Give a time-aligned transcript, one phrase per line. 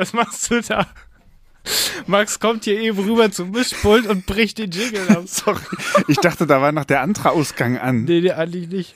[0.00, 0.86] Was, machst du da?
[2.06, 5.24] Max kommt hier eben rüber zum Mischpult und bricht den Jingle ab.
[5.26, 5.60] Sorry.
[6.08, 8.04] Ich dachte, da war noch der andere Ausgang an.
[8.04, 8.94] Nee, nee, eigentlich nicht.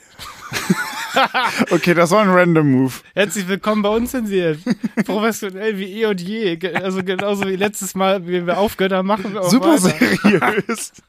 [1.71, 2.93] Okay, das war ein random Move.
[3.13, 4.59] Herzlich willkommen bei uns zensiert.
[5.05, 6.59] Professionell wie eh und je.
[6.75, 10.91] Also genauso wie letztes Mal, wie wir aufgehört haben, machen wir auch Super seriös.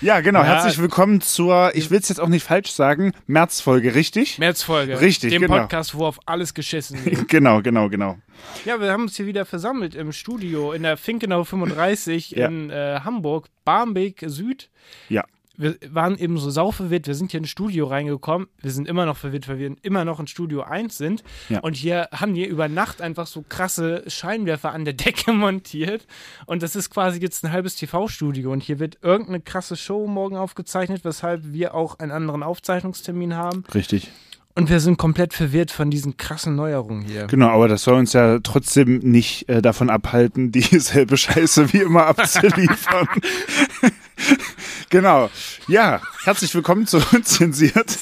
[0.00, 0.38] Ja, genau.
[0.38, 0.44] Ja.
[0.46, 4.38] Herzlich willkommen zur, ich will es jetzt auch nicht falsch sagen, Märzfolge, richtig?
[4.38, 5.00] Märzfolge.
[5.00, 5.58] Richtig, Dem genau.
[5.58, 7.26] Podcast, wo auf alles geschissen wird.
[7.28, 8.18] Genau, genau, genau.
[8.64, 12.46] Ja, wir haben uns hier wieder versammelt im Studio in der Finkenau 35 Ja.
[12.46, 14.70] in äh, Hamburg, Barmbek Süd.
[15.08, 15.24] Ja.
[15.58, 17.08] Wir waren eben so sauverwirrt.
[17.08, 18.46] Wir sind hier ins Studio reingekommen.
[18.62, 21.24] Wir sind immer noch verwirrt, weil wir immer noch in Studio 1 sind.
[21.48, 21.58] Ja.
[21.60, 26.06] Und hier haben wir über Nacht einfach so krasse Scheinwerfer an der Decke montiert.
[26.46, 28.52] Und das ist quasi jetzt ein halbes TV-Studio.
[28.52, 33.64] Und hier wird irgendeine krasse Show morgen aufgezeichnet, weshalb wir auch einen anderen Aufzeichnungstermin haben.
[33.74, 34.12] Richtig.
[34.58, 37.28] Und wir sind komplett verwirrt von diesen krassen Neuerungen hier.
[37.28, 42.06] Genau, aber das soll uns ja trotzdem nicht äh, davon abhalten, dieselbe Scheiße wie immer
[42.06, 43.08] abzuliefern.
[44.90, 45.30] genau.
[45.66, 47.98] Ja, herzlich willkommen zu Unzensiert.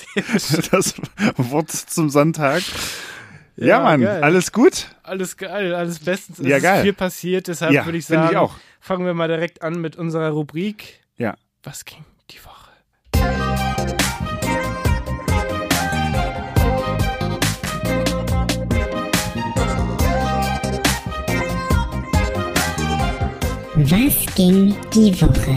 [0.70, 0.94] Das
[1.36, 2.62] Wort zum Sonntag.
[3.56, 4.22] Ja, Ja, Mann, geil.
[4.22, 4.88] alles gut?
[5.02, 6.38] Alles geil, alles bestens.
[6.38, 6.78] Es Ja, geil.
[6.78, 8.54] ist viel passiert, deshalb Ja, würde ich sagen, ich auch.
[8.80, 11.00] fangen wir mal direkt an mit unserer Rubrik.
[11.16, 11.36] Ja.
[11.62, 12.70] Was ging die Woche?
[23.76, 25.54] Was ging die Woche?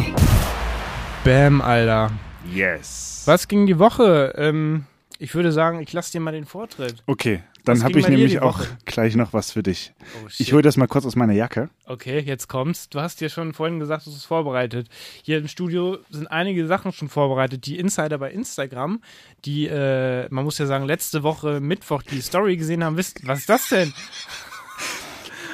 [1.29, 2.12] Bam, Alter.
[2.51, 3.22] Yes.
[3.25, 4.34] Was ging die Woche?
[4.35, 4.85] Ähm,
[5.19, 7.03] ich würde sagen, ich lasse dir mal den Vortritt.
[7.06, 9.94] Okay, dann habe ich nämlich auch gleich noch was für dich.
[10.01, 10.28] Oh.
[10.40, 11.69] Ich hole das mal kurz aus meiner Jacke.
[11.85, 12.95] Okay, jetzt kommst.
[12.95, 14.88] Du hast dir schon vorhin gesagt, du hast es vorbereitet.
[15.22, 17.67] Hier im Studio sind einige Sachen schon vorbereitet.
[17.67, 19.00] Die Insider bei Instagram,
[19.46, 23.41] die, äh, man muss ja sagen, letzte Woche Mittwoch die Story gesehen haben, wisst, was
[23.41, 23.94] ist das denn?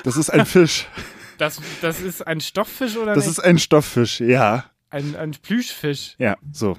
[0.05, 0.87] Das ist ein Fisch.
[1.37, 3.39] Das, das ist ein Stofffisch oder Das nicht?
[3.39, 4.63] ist ein Stofffisch, ja.
[4.95, 6.15] Ein, ein Plüschfisch?
[6.17, 6.77] Ja, so.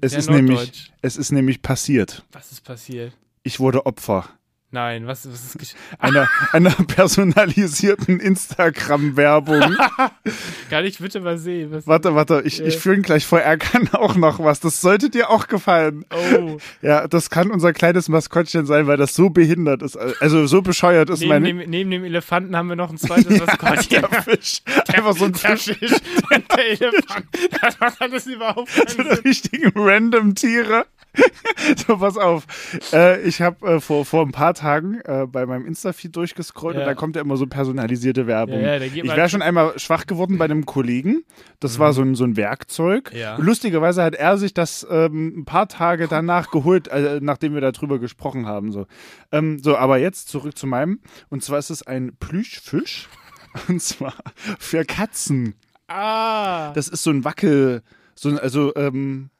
[0.00, 2.24] Es ist nämlich, es ist nämlich passiert.
[2.32, 3.16] Was ist passiert?
[3.42, 4.28] Ich wurde Opfer
[4.74, 9.76] Nein, was, was ist einer, einer personalisierten Instagram-Werbung.
[10.70, 11.70] Kann ich bitte mal sehen?
[11.70, 12.78] Was, Warte, warte, ich, ich Äh.
[12.78, 13.38] führe ihn gleich vor.
[13.40, 14.58] Er kann auch noch was.
[14.58, 16.04] Das sollte dir auch gefallen.
[16.12, 19.96] Oh, Ja, das kann unser kleines Maskottchen sein, weil das so behindert ist.
[19.96, 21.46] Also so bescheuert ist neben meine.
[21.46, 24.02] dem, neben dem Elefanten haben wir noch ein zweites Maskottchen.
[24.10, 24.62] der Fisch.
[24.92, 25.76] Einfach so ein Der Fisch.
[25.78, 25.92] Fisch
[26.34, 27.26] und der Elefant.
[27.62, 29.24] Das macht alles überhaupt So keinen eine Sinn.
[29.24, 30.86] richtigen random Tiere.
[31.86, 32.44] so, pass auf.
[32.92, 36.82] Äh, ich habe äh, vor, vor ein paar Tagen äh, bei meinem Insta-Feed durchgescrollt Ja.
[36.82, 38.60] und da kommt ja immer so personalisierte Werbung.
[38.60, 41.24] Ja, ja, ich wäre schon einmal schwach geworden bei einem Kollegen.
[41.60, 43.12] Das war so ein, so ein Werkzeug.
[43.38, 47.98] Lustigerweise hat er sich das ähm, ein paar Tage danach geholt, äh, nachdem wir darüber
[47.98, 48.72] gesprochen haben.
[48.72, 48.86] So.
[49.32, 51.00] Ähm, so, aber jetzt zurück zu meinem.
[51.30, 53.08] Und zwar ist es ein Plüschfisch.
[53.68, 54.14] Und zwar
[54.58, 55.54] für Katzen.
[55.86, 57.82] Ah, Das ist so ein Wackel,
[58.16, 59.30] so ein, also, ähm,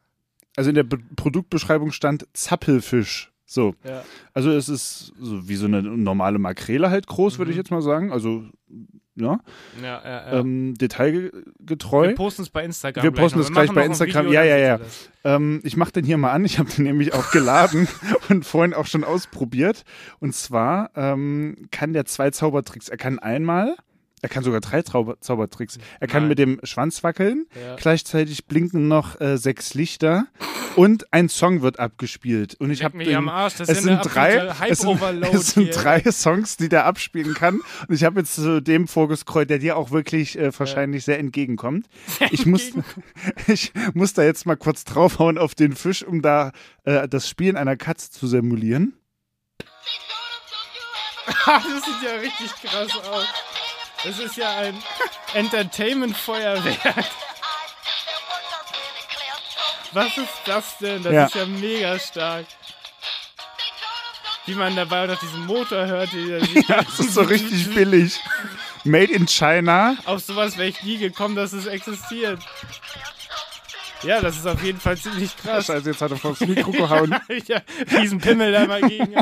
[0.57, 3.31] also in der Be Produktbeschreibung stand Zappelfisch.
[3.47, 3.75] So.
[3.85, 4.03] ja.
[4.33, 7.83] Also es ist so wie so eine normale Makrele halt groß, würde ich jetzt mal
[7.83, 8.11] sagen.
[8.11, 8.45] Also,
[9.17, 9.39] ja,
[9.81, 10.33] Ja, ja, ja.
[10.33, 12.09] ähm, detailgetreu.
[12.09, 13.05] wir posten es bei Instagram.
[13.05, 14.27] Wir posten es gleich bei Instagram.
[14.27, 14.81] Video, Ja, ja, ja.
[15.23, 16.45] Ähm, ich mache den hier mal an.
[16.45, 17.87] Ich habe den nämlich auch geladen
[18.29, 19.85] und vorhin auch schon ausprobiert.
[20.19, 22.89] Und zwar ähm, kann der zwei Zaubertricks.
[22.89, 23.77] Er kann einmal,
[24.25, 25.77] er kann sogar drei Zauber Zaubertricks.
[26.01, 26.29] Er kann Nein.
[26.31, 27.45] mit dem Schwanz wackeln.
[27.55, 27.77] Ja.
[27.77, 30.29] Gleichzeitig blinken noch äh, sechs Lichter
[30.77, 32.55] und ein Song wird abgespielt.
[32.59, 34.37] Und ich habe mich am Arsch, das es ja sind drei,
[34.71, 34.99] es sind,
[35.31, 37.61] es sind drei Songs, die der abspielen kann.
[37.87, 41.87] Und ich habe jetzt zu dem vorgescrollt, der dir auch wirklich äh, wahrscheinlich sehr entgegenkommt.
[42.31, 42.73] Ich muss,
[43.47, 46.53] ich muss da jetzt mal kurz draufhauen auf den Fisch, um da
[46.85, 48.95] äh, das Spielen einer Katze zu simulieren.
[51.47, 53.27] das sieht ja richtig krass aus.
[54.05, 54.83] Das ist ja ein
[55.35, 56.77] Entertainment-Feuerwerk.
[59.93, 61.03] Was ist das denn?
[61.03, 61.25] Das Ja.
[61.27, 62.47] ist ja mega stark.
[64.47, 66.13] Wie man dabei auch noch diesen Motor hört.
[66.13, 66.41] Der,
[66.85, 68.21] Das ist so richtig billig.
[68.83, 69.97] Made in China.
[70.05, 72.41] Auf sowas wäre ich nie gekommen, dass es existiert.
[74.07, 75.67] Ja, das ist auf jeden Fall ziemlich krass.
[75.67, 77.15] Scheiße, jetzt hat er vors Mikro gehauen.
[77.47, 77.61] ja,
[78.01, 79.15] diesen Pimmel da mal gegen.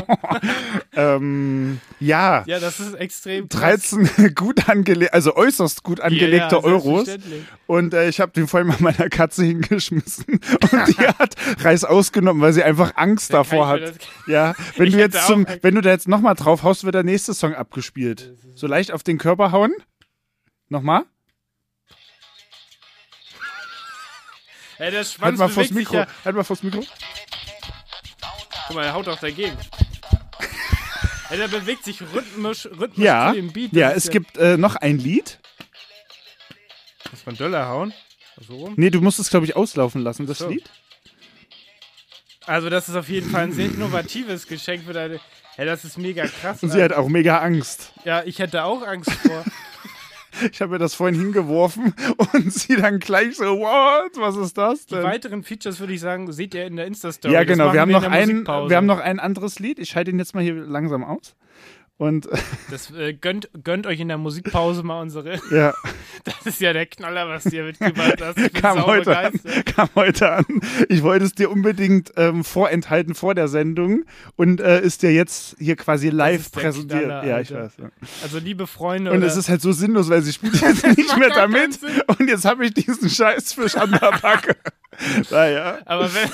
[0.95, 3.91] ähm, ja, Ja, das ist extrem krass.
[3.91, 7.07] 13 gut angelegte, also äußerst gut angelegte ja, Euros.
[7.07, 7.45] selbstverständlich.
[7.67, 10.25] Und äh, ich habe den vorhin mal meiner Katze hingeschmissen.
[10.73, 13.81] Und die hat Reis ausgenommen, weil sie einfach Angst davor hat.
[13.83, 13.97] das-
[14.27, 16.95] Ja, wenn Ich du jetzt zum, auch- wenn du da jetzt nochmal drauf haust, wird
[16.95, 18.35] der nächste Song abgespielt.
[18.55, 19.73] So leicht auf den Körper hauen.
[20.69, 21.03] Nochmal.
[24.83, 25.95] Ey, der Halt Schwanz mal vors Mikro.
[25.95, 26.07] ja.
[26.25, 26.85] Halt mal vors Mikro.
[28.67, 29.57] Guck mal, er haut doch dagegen.
[31.31, 33.73] Ja, der bewegt sich rhythmisch, rhythmisch Ja, zu dem Beat.
[33.73, 35.39] Ja, es gibt äh, noch ein Lied.
[37.13, 37.93] Muss man Döller hauen?
[38.47, 38.75] So rum?
[38.77, 40.49] Nee, du musst es, glaube ich, auslaufen lassen, das So.
[40.49, 40.69] Lied.
[42.47, 45.21] Also, das ist auf jeden Fall ein sehr innovatives Geschenk für deine.
[45.57, 46.61] Ja, das ist mega krass.
[46.63, 47.93] Und sie hat auch mega Angst.
[48.05, 49.45] ja, ich hätte auch Angst vor.
[50.51, 51.95] Ich habe mir das vorhin hingeworfen
[52.33, 55.05] und sie dann gleich so, what, was ist das Die denn?
[55.05, 57.35] weiteren Features würde ich sagen, seht ihr in der Insta-Story.
[57.35, 59.79] Ja, genau, wir haben, in noch ein, wir haben noch ein anderes Lied.
[59.79, 61.35] Ich schalte ihn jetzt mal hier langsam aus.
[61.99, 62.29] Und
[62.71, 65.41] Das äh, gönnt, gönnt euch in der Musikpause mal unsere.
[65.51, 65.75] ja,
[66.25, 68.39] Das ist ja der Knaller, was du hier mitgebracht hast.
[68.39, 69.67] Ich bin kam heute, an, begeistert.
[69.67, 70.45] kam heute an.
[70.89, 74.05] Ich wollte es dir unbedingt ähm, vorenthalten vor der Sendung
[74.37, 77.05] und äh, ist dir jetzt hier quasi live präsentiert.
[77.05, 77.73] Knaller, ja, ich weiß.
[77.79, 77.91] Ja.
[78.23, 79.13] Also, liebe Freunde.
[79.13, 81.79] Und es ist halt so sinnlos, weil sie spielt jetzt nicht mehr damit.
[82.07, 84.57] Und jetzt habe ich diesen Scheißfisch an der Backe.
[85.31, 85.79] naja.
[85.87, 86.29] aber wenn,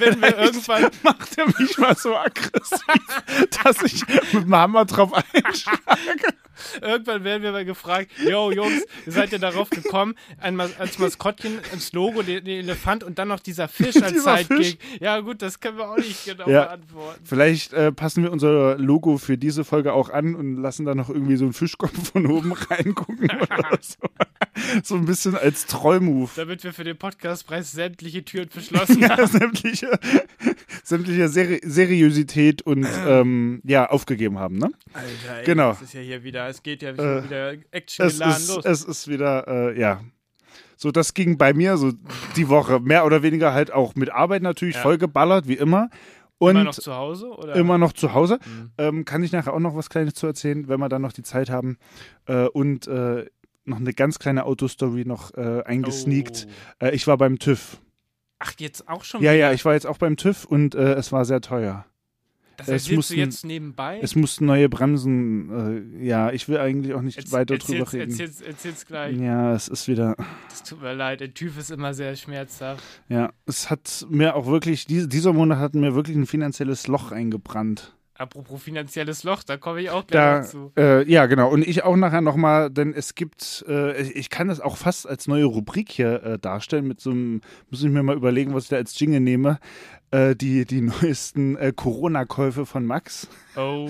[0.00, 0.90] wenn wir irgendwann.
[1.02, 3.22] macht er mich mal so aggressiv,
[3.62, 5.78] dass ich mit dem Hammer drauf einschlage.
[6.80, 12.22] Irgendwann werden wir mal gefragt, yo Jungs, seid ihr darauf gekommen, als Maskottchen, als Logo,
[12.22, 14.78] den, Elefant und dann noch dieser Fisch als Sidekick.
[15.00, 16.64] Ja gut, das können wir auch nicht genau Ja.
[16.64, 17.20] beantworten.
[17.24, 21.08] Vielleicht äh, passen wir unser Logo für diese Folge auch an und lassen da noch
[21.10, 23.98] irgendwie so einen Fischkopf von oben reingucken oder so.
[24.82, 26.32] So ein bisschen als Trollmove.
[26.36, 29.26] Damit wir für den Podcastpreis sämtliche Türen verschlossen Ja, haben.
[29.26, 29.98] sämtliche,
[30.84, 34.70] sämtliche Seri Seriosität und ähm, ja, aufgegeben haben, ne?
[34.92, 35.70] Alter, ey, Genau.
[35.70, 38.64] das ist ja hier wieder, es geht ja Äh, wieder Action Es geladen ist, los.
[38.64, 40.00] es ist wieder, äh, ja.
[40.76, 41.92] So, das ging bei mir so
[42.36, 42.80] die Woche.
[42.80, 44.82] Mehr oder weniger halt auch mit Arbeit natürlich Ja.
[44.82, 45.90] vollgeballert, wie immer.
[46.38, 47.28] Und Immer noch zu Hause?
[47.28, 47.54] Oder?
[47.54, 48.38] immer noch zu Hause.
[48.46, 48.70] Mhm.
[48.78, 51.22] Ähm, kann ich nachher auch noch was Kleines zu erzählen, wenn wir dann noch die
[51.22, 51.76] Zeit haben.
[52.26, 53.26] Äh, und äh,
[53.66, 56.46] noch eine ganz kleine Autostory noch äh, eingesneakt.
[56.80, 56.86] Oh.
[56.86, 57.78] Äh, ich war beim TÜV.
[58.38, 59.48] Ach, jetzt auch schon Ja, wieder?
[59.48, 61.84] ja, ich war jetzt auch beim TÜV und äh, es war sehr teuer.
[62.56, 63.98] Das es mussten- du jetzt nebenbei?
[64.02, 67.92] Es mussten neue Bremsen, äh, ja, ich will eigentlich auch nicht Erz- weiter drüber erzähl's,
[67.94, 68.10] reden.
[68.10, 69.16] Erzähl's, erzähl's gleich.
[69.18, 70.14] Ja, es ist wieder,
[70.50, 72.82] Das tut mir leid, der Typ ist immer sehr schmerzhaft.
[73.08, 77.12] ja, es hat mir auch wirklich, diese, dieser Monat hat mir wirklich ein finanzielles Loch
[77.12, 77.94] eingebrannt.
[78.14, 80.72] Apropos finanzielles Loch, da komme ich auch gleich Da, dazu.
[80.76, 81.48] äh, ja, genau.
[81.50, 85.08] Und ich auch nachher nochmal, denn es gibt, äh, ich- ich kann das auch fast
[85.08, 88.64] als neue Rubrik hier äh, darstellen, mit so einem, muss ich mir mal überlegen, was
[88.64, 89.58] ich da als Jingle nehme.
[90.12, 93.28] Äh, die, die neuesten äh, Corona-Käufe von Max.
[93.56, 93.88] Oh,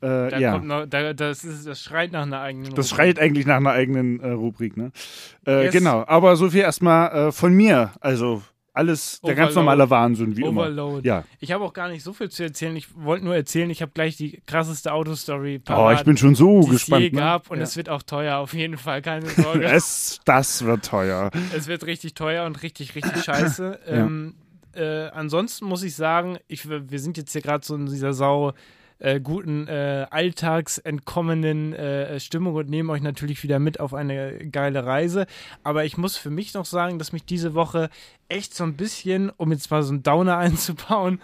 [0.00, 0.58] Äh, da ja.
[0.58, 2.88] noch, da, das, ist, das schreit nach einer eigenen Das Rubrik.
[2.88, 4.92] schreit eigentlich nach einer eigenen äh, Rubrik, ne?
[5.46, 5.72] Äh, Yes.
[5.72, 7.92] Genau, aber so viel erstmal von mir.
[8.00, 8.42] Also
[8.72, 9.64] alles, der ganz Overload.
[9.66, 10.60] normale Wahnsinn, wie immer.
[10.62, 11.06] Overload.
[11.08, 11.24] Ja.
[11.40, 12.76] Ich habe auch gar nicht so viel zu erzählen.
[12.76, 16.60] Ich wollte nur erzählen, ich habe gleich die krasseste Autostory Oh, ich bin schon so
[16.60, 17.12] es je gespannt.
[17.12, 17.20] Ne?
[17.20, 17.64] gab und ja.
[17.64, 19.64] es wird auch teuer, auf jeden Fall, keine Sorge.
[19.64, 21.30] es, das wird teuer.
[21.56, 23.80] es wird richtig teuer und richtig, richtig scheiße.
[23.86, 23.92] Ja.
[23.92, 24.34] ähm,
[24.78, 28.54] äh, ansonsten muss ich sagen, ich, wir sind jetzt hier gerade so in dieser sau
[29.00, 34.84] äh, guten äh, alltagsentkommenen äh, Stimmung und nehmen euch natürlich wieder mit auf eine geile
[34.84, 35.26] Reise.
[35.62, 37.90] Aber ich muss für mich noch sagen, dass mich diese Woche
[38.28, 41.20] echt so ein bisschen, um jetzt mal so einen Downer einzubauen,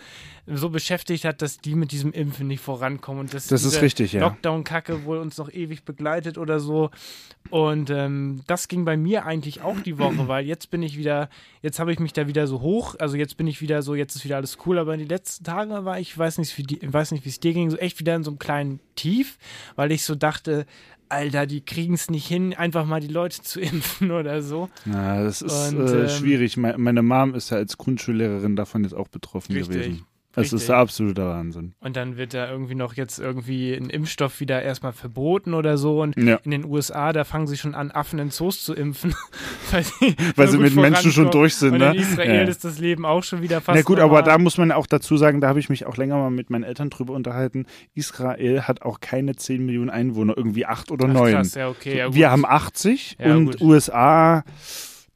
[0.47, 4.13] so beschäftigt hat, dass die mit diesem Impfen nicht vorankommen und dass Das ist richtig,
[4.13, 4.21] ja.
[4.21, 6.91] Lockdown-Kacke wohl uns noch ewig begleitet oder so.
[7.49, 11.31] Und ähm, das ging bei mir eigentlich auch die Woche, weil jetzt bin ich wieder,
[11.63, 14.17] jetzt habe ich mich da wieder so hoch, also jetzt bin ich wieder so, jetzt
[14.17, 16.93] ist wieder alles cool, aber in den letzten Tagen war ich, weiß nicht, wie die,
[16.93, 19.39] weiß nicht, wie es dir ging, so echt wieder in so einem kleinen Tief,
[19.77, 20.67] weil ich so dachte,
[21.15, 24.69] Alter, die kriegen es nicht hin, einfach mal die Leute zu impfen oder so.
[24.85, 26.57] Ja, das ist Und, äh, ähm, schwierig.
[26.57, 30.07] Me meine Mom ist ja als Grundschullehrerin davon jetzt auch betroffen Richtig, gewesen.
[30.35, 30.63] Das Richtig.
[30.63, 31.75] ist absolute Wahnsinn.
[31.79, 36.03] Und dann wird da irgendwie noch jetzt irgendwie ein Impfstoff wieder erstmal verboten oder so.
[36.03, 36.41] Und ja.
[36.43, 39.15] in den USA, da fangen sie schon an, Affen in Zoos zu impfen.
[39.71, 39.85] weil,
[40.35, 41.75] weil sie mit Menschen schon durch sind.
[41.75, 41.93] Und ne?
[41.93, 42.43] in Israel ja.
[42.43, 43.77] ist das Leben auch schon wieder fast.
[43.77, 44.19] Na gut, normal.
[44.19, 46.51] aber da muss man auch dazu sagen, da habe ich mich auch länger mal mit
[46.51, 47.67] meinen Eltern drüber unterhalten.
[47.95, 51.17] Israel hat auch keine 10 Millionen Einwohner, irgendwie 8 oder 9.
[51.17, 54.43] Ach, krass, ja, okay, ja, Wir haben 80 und USA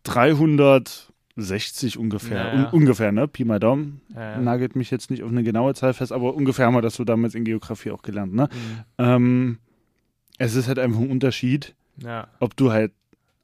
[0.04, 1.07] 300.
[1.40, 2.54] 60 ungefähr.
[2.54, 2.54] Ja.
[2.54, 3.28] Un ungefähr, ne?
[3.28, 4.00] Pi mal Daumen.
[4.14, 6.94] Ja, Nagelt mich jetzt nicht auf eine genaue Zahl fest, aber ungefähr haben wir das
[6.94, 8.48] so damals in Geografie auch gelernt, ne?
[8.52, 8.84] Mhm.
[8.98, 9.58] Ähm,
[10.38, 11.74] es ist halt einfach ein Unterschied,
[12.40, 12.92] ob du halt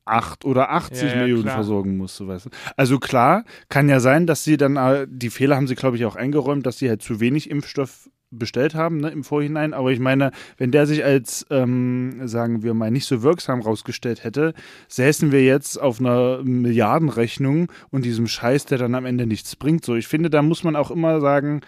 [0.04, 1.54] 8 oder 80 Millionen klar.
[1.54, 2.50] versorgen musst, so weißt du.
[2.76, 6.04] Also klar, kann ja sein, dass sie dann, äh, die Fehler haben sie, glaube ich,
[6.04, 9.74] auch eingeräumt, dass sie halt zu wenig Impfstoff bestellt haben ne, im Vorhinein.
[9.74, 14.24] Aber ich meine, wenn der sich als, ähm, sagen wir mal, nicht so wirksam rausgestellt
[14.24, 14.54] hätte,
[14.88, 19.84] säßen wir jetzt auf einer Milliardenrechnung und diesem Scheiß, der dann am Ende nichts bringt.
[19.84, 21.60] So, ich finde, da muss man auch immer sagen,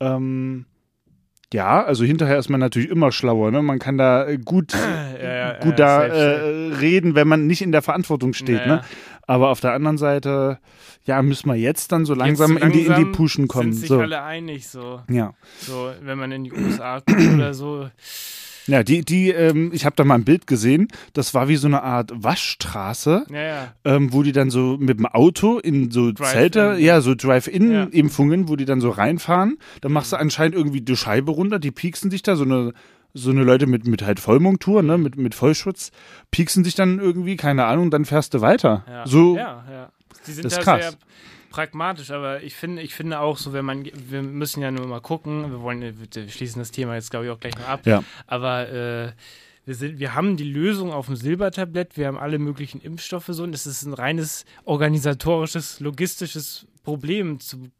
[0.00, 0.66] ähm,
[1.52, 3.50] ja, also hinterher ist man natürlich immer schlauer.
[3.50, 3.62] Ne?
[3.62, 4.74] Man kann da äh, gut,
[5.22, 8.66] Ja, ja, gut ja, da äh, reden, wenn man nicht in der Verantwortung steht.
[8.66, 8.82] Ne?
[9.28, 10.58] Aber auf der anderen Seite,
[11.04, 13.72] ja, müssen wir jetzt dann so langsam, Jetzt in, die, in die langsam Puschen kommen.
[13.72, 14.00] Sind sich So.
[14.00, 15.02] alle einig, so.
[15.08, 15.34] Ja.
[15.60, 17.88] So, wenn man in die USA guckt oder so.
[18.66, 21.66] Ja, die, die, ähm, ich habe da mal ein Bild gesehen, das war wie so
[21.68, 23.74] eine Art Waschstraße, Ja, ja.
[23.84, 26.26] ähm, wo die dann so mit dem Auto in so Drive-in.
[26.52, 27.16] Zelte, ja, so Ja.
[27.16, 29.58] Drive-In-Impfungen, wo die dann so reinfahren.
[29.80, 32.72] Dann machst du anscheinend irgendwie die Scheibe runter, die pieksen dich da, so eine,
[33.14, 35.90] so eine Leute mit, mit halt Vollmontur, ne, mit, mit Vollschutz,
[36.30, 38.84] pieksen dich dann irgendwie, keine Ahnung, dann fährst du weiter.
[38.88, 39.92] Ja, So, ja, ja.
[40.26, 40.82] Die sind Das ist krass.
[40.82, 40.92] sehr
[41.50, 45.00] pragmatisch, aber ich finde, ich finde auch so, wenn man, wir müssen ja nur mal
[45.00, 48.04] gucken, wir wollen, wir schließen das Thema jetzt glaube ich auch gleich noch ab, Ja.
[48.26, 49.12] aber äh,
[49.64, 53.42] wir, sind, wir haben die Lösung auf dem Silbertablett, wir haben alle möglichen Impfstoffe so
[53.42, 57.70] und es ist ein reines organisatorisches, logistisches Problem, zum,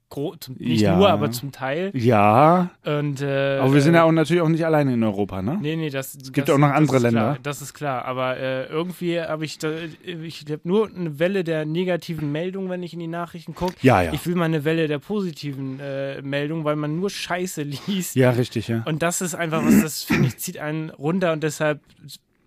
[0.59, 0.97] nicht Ja.
[0.97, 1.91] nur, aber zum Teil.
[1.95, 5.43] ja, Und, äh, aber wir sind ja äh, auch natürlich auch nicht alleine in Europa,
[5.43, 5.59] ne?
[5.61, 7.39] Nee, nee, das Es gibt das, auch noch andere ist Klar, Länder.
[7.43, 9.71] das ist klar, aber äh, irgendwie habe ich, da,
[10.05, 13.75] ich habe nur eine Welle der negativen Meldungen, wenn ich in die Nachrichten gucke.
[13.83, 14.13] Ja, ja.
[14.13, 18.15] Ich will mal eine Welle der positiven äh, Meldungen, weil man nur Scheiße liest.
[18.17, 18.83] Ja, richtig, ja.
[18.87, 21.81] Und das ist einfach was, das finde ich, zieht einen runter und deshalb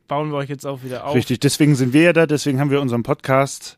[0.07, 1.15] bauen wir euch jetzt auch wieder auf.
[1.15, 3.77] Richtig, deswegen sind wir ja da, deswegen haben wir unseren Podcast,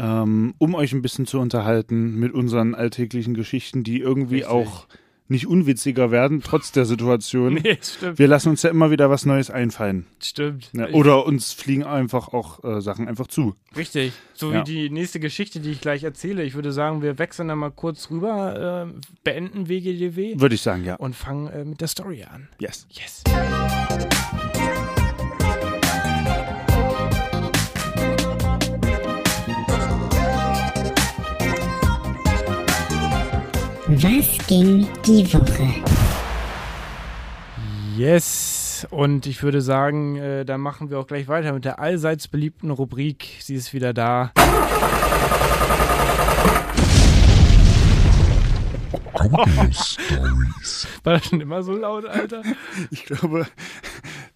[0.00, 4.50] ähm, um euch ein bisschen zu unterhalten mit unseren alltäglichen Geschichten, die irgendwie Richtig.
[4.50, 4.86] auch
[5.28, 7.54] nicht unwitziger werden, trotz der Situation.
[7.62, 8.18] Nee, stimmt.
[8.18, 10.06] Wir lassen uns ja immer wieder was Neues einfallen.
[10.20, 10.70] stimmt.
[10.72, 13.54] Ja, oder uns fliegen einfach auch äh, Sachen einfach zu.
[13.76, 14.12] Richtig.
[14.34, 14.60] So Ja.
[14.60, 16.42] wie die nächste Geschichte, die ich gleich erzähle.
[16.42, 20.84] Ich würde sagen, wir wechseln da mal kurz rüber, äh, beenden WGDW Würde ich sagen,
[20.84, 20.96] ja.
[20.96, 22.48] und fangen äh, mit der Story an.
[22.58, 22.88] Yes.
[22.90, 23.22] Yes.
[34.02, 35.68] Was ging die Woche?
[37.96, 38.86] Yes.
[38.90, 42.70] Und ich würde sagen, äh, da machen wir auch gleich weiter mit der allseits beliebten
[42.70, 43.28] Rubrik.
[43.40, 44.32] Sie ist wieder da.
[51.04, 52.42] War das schon immer so laut, Alter?
[52.90, 53.46] Ich glaube,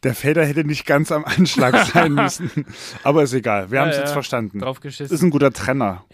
[0.03, 2.51] der Fader hätte nicht ganz am Anschlag sein müssen.
[3.03, 3.71] Aber ist egal.
[3.71, 4.61] Wir haben es Ja, jetzt verstanden.
[4.61, 6.05] Drauf Ist ein guter Trenner.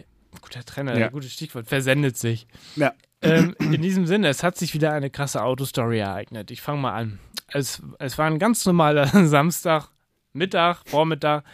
[0.41, 1.09] Guter Trenner, Ja.
[1.09, 1.67] gutes Stichwort.
[1.67, 2.47] Versendet sich.
[2.77, 2.93] Ja.
[3.23, 6.51] Ähm, in diesem Sinne, es hat sich wieder eine krasse Autostory ereignet.
[6.51, 7.19] Ich fange mal an.
[7.49, 9.89] Es, es war ein ganz normaler Samstag,
[10.33, 11.45] Mittag, Vormittag.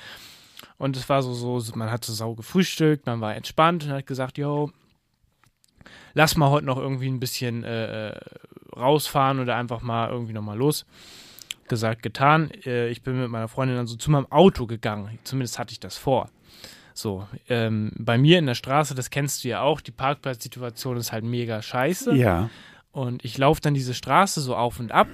[0.78, 4.06] Und es war so, so, man hat so sau gefrühstückt, man war entspannt und hat
[4.06, 4.70] gesagt, yo,
[6.14, 8.20] lass mal heute noch irgendwie ein bisschen äh, äh,
[8.76, 10.84] rausfahren oder einfach mal irgendwie nochmal los.
[11.68, 12.50] Gesagt, getan.
[12.64, 15.18] Äh, ich bin mit meiner Freundin dann so zu meinem Auto gegangen.
[15.24, 16.28] Zumindest hatte ich das vor.
[16.98, 21.12] So, ähm, bei mir in der Straße, das kennst du ja auch, die Parkplatzsituation ist
[21.12, 22.14] halt mega scheiße.
[22.14, 22.48] Ja.
[22.90, 25.08] Und ich laufe dann diese Straße so auf und ab.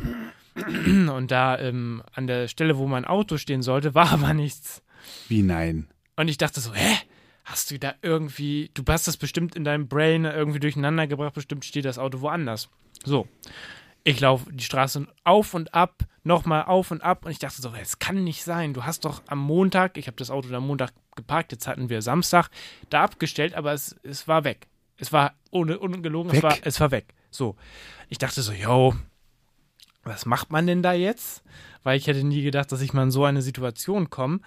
[0.54, 4.82] Und da ähm, an der Stelle, wo mein Auto stehen sollte, war aber nichts.
[5.28, 5.88] Wie nein?
[6.14, 6.98] Und ich dachte so, hä?
[7.44, 11.64] Hast du da irgendwie, du hast das bestimmt in deinem Brain irgendwie durcheinander gebracht, bestimmt
[11.64, 12.68] steht das Auto woanders.
[13.02, 13.26] So.
[14.04, 17.72] Ich laufe die Straße auf und ab, nochmal auf und ab und ich dachte so,
[17.80, 18.74] es kann nicht sein.
[18.74, 22.02] Du hast doch am Montag, ich habe das Auto am Montag geparkt, jetzt hatten wir
[22.02, 22.48] Samstag,
[22.90, 24.68] da abgestellt, aber es, es war weg.
[24.96, 27.14] Es war ohne ungelogen, es war, es war weg.
[27.30, 27.56] So.
[28.08, 28.94] Ich dachte so, yo,
[30.04, 31.42] was macht man denn da jetzt?
[31.82, 34.40] Weil ich hätte nie gedacht, dass ich mal in so eine Situation komme.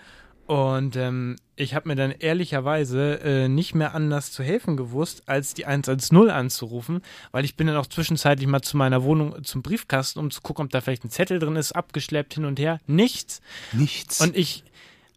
[0.47, 5.53] Und ähm, ich habe mir dann ehrlicherweise äh, nicht mehr anders zu helfen gewusst, als
[5.55, 10.19] die 110 anzurufen, weil ich bin dann auch zwischenzeitlich mal zu meiner Wohnung zum Briefkasten,
[10.19, 12.79] um zu gucken, ob da vielleicht ein Zettel drin ist, abgeschleppt hin und her.
[12.85, 13.41] Nichts.
[13.73, 14.21] Nichts.
[14.21, 14.63] Und ich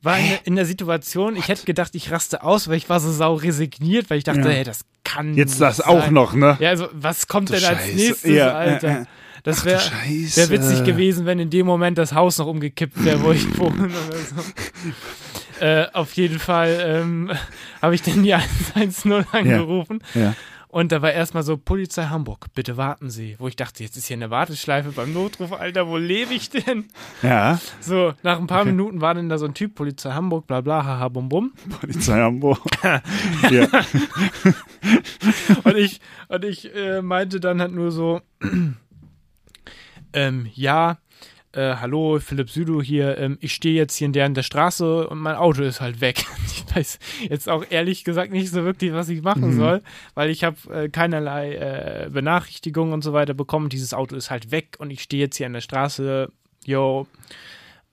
[0.01, 3.01] war in der, in der Situation, ich hätte gedacht, ich raste aus, weil ich war
[3.01, 4.49] so sau resigniert, weil ich dachte, Ja.
[4.49, 6.15] hey, das kann Jetzt nicht das auch sein.
[6.15, 6.57] noch, ne?
[6.61, 7.97] Ja, also was kommt Du denn als Scheiße.
[7.97, 8.89] nächstes, Ja, Alter?
[8.89, 9.05] äh, äh.
[9.43, 13.33] Das wäre wär witzig gewesen, wenn in dem Moment das Haus noch umgekippt wäre, wo
[13.33, 15.65] ich wohne oder so.
[15.65, 17.33] äh, auf jeden Fall ähm,
[17.83, 18.35] habe ich dann die
[18.75, 20.01] 110 angerufen.
[20.15, 20.35] Ja.
[20.71, 23.37] Und da war erstmal so, Polizei Hamburg, bitte warten Sie.
[23.39, 26.85] Wo ich dachte, jetzt ist hier eine Warteschleife beim Notruf, Alter, wo lebe ich denn?
[27.23, 27.59] Ja.
[27.81, 30.85] So, nach ein paar Minuten war dann da so ein Typ, Polizei Hamburg, bla bla,
[30.85, 31.55] haha, bum bum.
[31.81, 32.61] Polizei Hamburg.
[33.51, 33.67] ja.
[35.65, 38.21] Und ich, und ich äh, meinte dann halt nur so,
[40.13, 40.99] ähm, ja,
[41.53, 45.09] äh, hallo, Philipp Südo hier, ähm, ich stehe jetzt hier in der, in der Straße
[45.09, 46.25] und mein Auto ist halt weg.
[46.69, 46.99] Ich weiß
[47.31, 49.83] jetzt auch ehrlich gesagt nicht so wirklich, was ich machen soll,
[50.15, 53.71] weil ich habe äh, keinerlei äh, Benachrichtigungen und so weiter bekommen.
[53.71, 56.31] Dieses Auto ist halt weg und ich stehe jetzt hier an der Straße,
[56.67, 57.07] yo,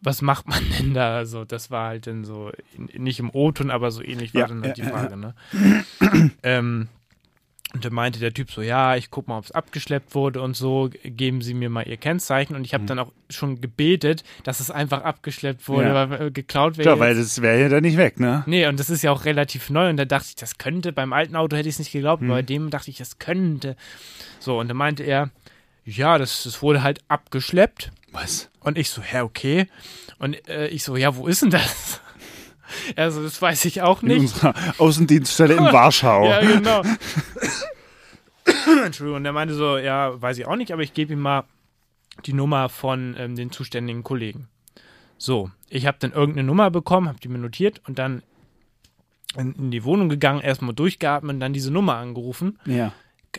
[0.01, 1.15] was macht man denn da?
[1.15, 4.47] Also, das war halt dann so, in, nicht im O-Ton, aber so ähnlich war Ja,
[4.47, 5.35] dann halt die Frage, ne?
[6.43, 6.89] ähm,
[7.73, 10.55] Und dann meinte der Typ so, ja, ich guck mal, ob es abgeschleppt wurde und
[10.55, 12.55] so, geben Sie mir mal Ihr Kennzeichen.
[12.55, 12.87] Und ich habe Mhm.
[12.87, 16.09] dann auch schon gebetet, dass es einfach abgeschleppt wurde, Ja.
[16.09, 16.89] weil äh, geklaut wäre.
[16.89, 18.43] Ja, weil das wäre ja dann nicht weg, ne?
[18.45, 19.89] Nee, und das ist ja auch relativ neu.
[19.89, 22.29] Und da dachte ich, das könnte, beim alten Auto hätte ich es nicht geglaubt, Mhm.
[22.29, 23.75] aber bei dem dachte ich, das könnte.
[24.39, 25.31] So, und dann meinte er,
[25.83, 27.91] ja, das, das wurde halt abgeschleppt.
[28.13, 28.49] Was?
[28.61, 29.67] Und ich so, hä, okay.
[30.17, 31.99] Und äh, ich so, ja, wo ist denn das?
[32.95, 34.19] Er so, das weiß ich auch In nicht.
[34.21, 36.25] unserer Außendienststelle in Warschau.
[36.29, 36.81] Ja, genau.
[38.85, 41.43] Entschuldigung, und er meinte so, ja, weiß ich auch nicht, aber ich gebe ihm mal
[42.25, 44.47] die Nummer von ähm, den zuständigen Kollegen.
[45.17, 48.21] So, ich habe dann irgendeine Nummer bekommen, habe die mir notiert und dann
[49.37, 52.59] in, in die Wohnung gegangen, erstmal durchgeatmet und dann diese Nummer angerufen.
[52.65, 52.93] Ja.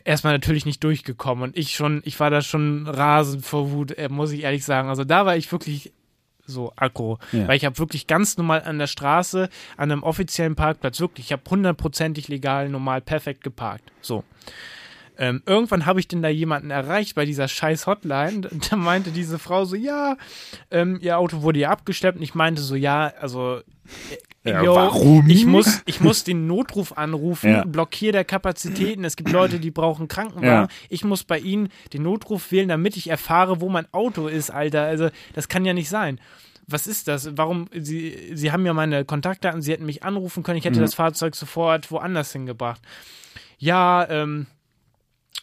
[0.04, 4.09] Erstmal natürlich nicht durchgekommen und ich schon, ich war da schon rasend vor Wut, äh,
[4.11, 4.88] muss ich ehrlich sagen.
[4.88, 5.92] Also da war ich wirklich
[6.46, 7.48] so aggro, Ja.
[7.48, 11.32] weil ich habe wirklich ganz normal an der Straße, an einem offiziellen Parkplatz, wirklich, ich
[11.32, 13.90] habe hundertprozentig legal, normal, perfekt geparkt.
[14.00, 14.24] So.
[15.18, 18.42] Ähm, irgendwann habe ich denn da jemanden erreicht bei dieser scheiß Hotline.
[18.70, 20.16] Da meinte diese Frau so, ja,
[20.70, 22.18] ähm, ihr Auto wurde ja abgeschleppt.
[22.18, 23.60] Und ich meinte so, ja, also
[24.46, 25.28] Ja, yo, warum?
[25.28, 27.64] Ich muss, ich muss den Notruf anrufen, Ja.
[27.64, 29.04] blockiere der Kapazitäten.
[29.04, 30.46] Es gibt Leute, die brauchen Krankenwagen.
[30.46, 30.68] Ja.
[30.88, 34.82] Ich muss bei Ihnen den Notruf wählen, damit ich erfahre, wo mein Auto ist, Alter.
[34.84, 36.20] Also, das kann ja nicht sein.
[36.68, 37.36] Was ist das?
[37.36, 37.66] Warum?
[37.72, 40.82] Sie, Sie haben ja meine Kontaktdaten, Sie hätten mich anrufen können, ich hätte Mhm.
[40.82, 42.80] das Fahrzeug sofort woanders hingebracht.
[43.58, 44.46] Ja, ähm,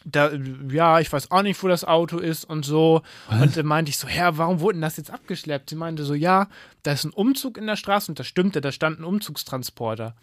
[0.04, 0.30] da,
[0.70, 3.02] ja, ich weiß auch nicht, wo das Auto ist und so.
[3.30, 5.70] Und dann meinte ich so, ja, warum wurde denn das jetzt abgeschleppt?
[5.70, 6.48] Sie meinte so, ja,
[6.82, 10.14] da ist ein Umzug in der Straße und das stimmte, da stand ein Umzugstransporter.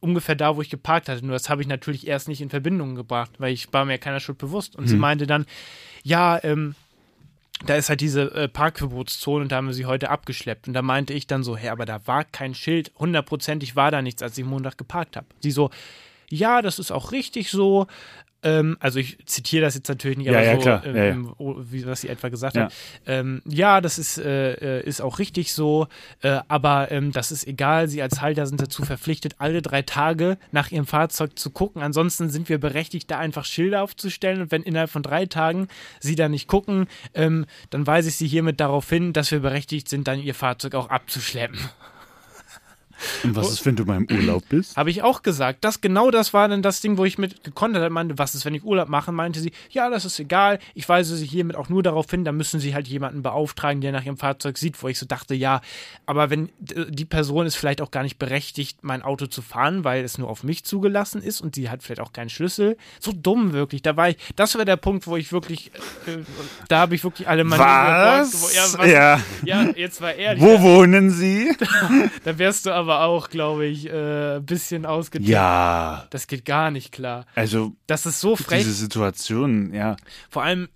[0.00, 1.24] Ungefähr da, wo ich geparkt hatte.
[1.24, 4.20] Nur das habe ich natürlich erst nicht in Verbindung gebracht, weil ich war mir keiner
[4.20, 4.74] Schuld bewusst.
[4.74, 5.46] Und sie meinte dann,
[6.02, 6.74] ja, ähm,
[7.66, 10.68] da ist halt diese äh, Parkverbotszone und da haben wir sie heute abgeschleppt.
[10.68, 14.00] Und da meinte ich dann so, hä, aber da war kein Schild, hundertprozentig war da
[14.00, 15.26] nichts, als ich Montag geparkt habe.
[15.40, 15.70] Sie so,
[16.30, 17.86] ja, das ist auch richtig so.
[18.42, 20.86] Ähm, also ich zitiere das jetzt natürlich nicht, Ja, aber ja, so, klar.
[20.86, 21.56] ähm, Ja, ja.
[21.70, 22.64] wie was sie etwa gesagt Ja.
[22.64, 22.72] hat.
[23.06, 25.88] Ähm, ja, das ist, äh, äh, ist auch richtig so,
[26.22, 27.88] äh, aber ähm, das ist egal.
[27.88, 31.82] Sie als Halter sind dazu verpflichtet, alle drei Tage nach ihrem Fahrzeug zu gucken.
[31.82, 34.40] Ansonsten sind wir berechtigt, da einfach Schilder aufzustellen.
[34.40, 35.68] Und wenn innerhalb von drei Tagen
[36.00, 39.88] sie da nicht gucken, ähm, dann weise ich sie hiermit darauf hin, dass wir berechtigt
[39.88, 41.58] sind, dann ihr Fahrzeug auch abzuschleppen.
[43.24, 44.76] Und was ist, wenn du mal im Urlaub bist?
[44.76, 45.64] Habe ich auch gesagt.
[45.64, 47.92] Das genau das war dann das Ding, wo ich mit gekontert habe.
[47.92, 49.12] Meinte, was ist, wenn ich Urlaub mache?
[49.12, 50.58] Meinte sie, ja, das ist egal.
[50.74, 53.92] Ich weise sie hiermit auch nur darauf hin, da müssen sie halt jemanden beauftragen, der
[53.92, 55.60] nach ihrem Fahrzeug sieht, wo ich so dachte, ja,
[56.06, 60.04] aber wenn die Person ist vielleicht auch gar nicht berechtigt, mein Auto zu fahren, weil
[60.04, 62.76] es nur auf mich zugelassen ist und sie hat vielleicht auch keinen Schlüssel.
[62.98, 63.82] So dumm wirklich.
[63.82, 65.70] Da war ich, das war der Punkt, wo ich wirklich,
[66.06, 66.18] äh,
[66.68, 68.54] da habe ich wirklich alle meine Was?
[68.54, 68.86] Ja, was?
[68.86, 69.20] Ja.
[69.44, 70.42] ja, jetzt war ehrlich.
[70.42, 71.50] Wo wohnen sie?
[72.24, 75.28] Da wärst du aber auch, glaube ich, äh, ein bisschen ausgetippt.
[75.28, 76.06] Ja.
[76.10, 77.26] Das geht gar nicht klar.
[77.34, 78.58] Also, Das ist so frech.
[78.58, 79.96] diese Situation, ja.
[80.28, 80.68] Vor allem,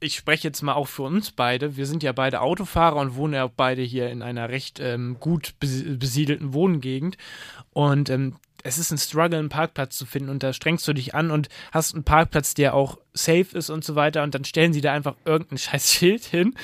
[0.00, 1.76] ich spreche jetzt mal auch für uns beide.
[1.76, 5.16] Wir sind ja beide Autofahrer und wohnen ja auch beide hier in einer recht ähm,
[5.20, 7.16] gut bes- besiedelten Wohngegend.
[7.72, 10.30] Und ähm, es ist ein Struggle, einen Parkplatz zu finden.
[10.30, 13.84] Und da strengst du dich an und hast einen Parkplatz, der auch safe ist und
[13.84, 14.22] so weiter.
[14.22, 16.54] Und dann stellen sie da einfach irgendein scheiß Schild hin.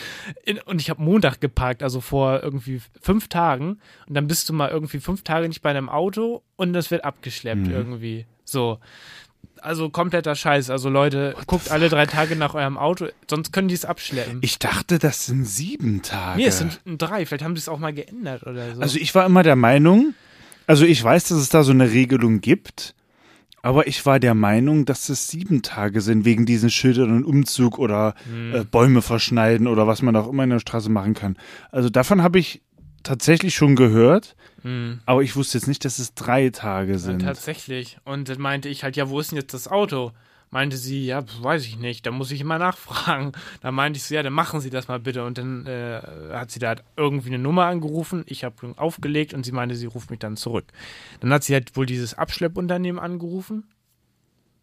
[0.44, 3.78] In, und ich habe Montag geparkt, also vor irgendwie fünf Tagen.
[4.08, 7.04] Und dann bist du mal irgendwie fünf Tage nicht bei deinem Auto und das wird
[7.04, 8.26] abgeschleppt irgendwie.
[8.44, 8.78] So.
[9.60, 10.70] Also kompletter Scheiß.
[10.70, 14.38] Also Leute, guckt alle drei Tage nach eurem Auto, sonst können die es abschleppen.
[14.40, 16.40] Ich dachte, das sind sieben Tage.
[16.40, 17.26] nee, es sind drei.
[17.26, 18.80] Vielleicht haben sie es auch mal geändert oder so.
[18.80, 20.14] Also ich war immer der Meinung,
[20.70, 22.94] also ich weiß, dass es da so eine Regelung gibt,
[23.62, 27.78] aber ich war der Meinung, dass es sieben Tage sind, wegen diesen Schildern und Umzug
[27.78, 28.54] oder Hm.
[28.54, 31.36] äh, Bäume verschneiden oder was man auch immer in der Straße machen kann.
[31.70, 32.62] Also davon habe ich
[33.02, 35.00] tatsächlich schon gehört, Hm.
[35.06, 37.22] aber ich wusste jetzt nicht, dass es drei Tage Ja, sind.
[37.22, 37.98] tatsächlich.
[38.04, 40.12] Und dann meinte ich halt, ja, wo ist denn jetzt das Auto?
[40.52, 43.32] Meinte sie, ja, weiß ich nicht, da muss ich immer nachfragen.
[43.60, 45.24] Da meinte ich so, ja, dann machen Sie das mal bitte.
[45.24, 46.00] Und dann äh,
[46.32, 48.24] hat sie da halt irgendwie eine Nummer angerufen.
[48.26, 50.66] Ich habe aufgelegt und sie meinte, sie ruft mich dann zurück.
[51.20, 53.64] Dann hat sie halt wohl dieses Abschleppunternehmen angerufen.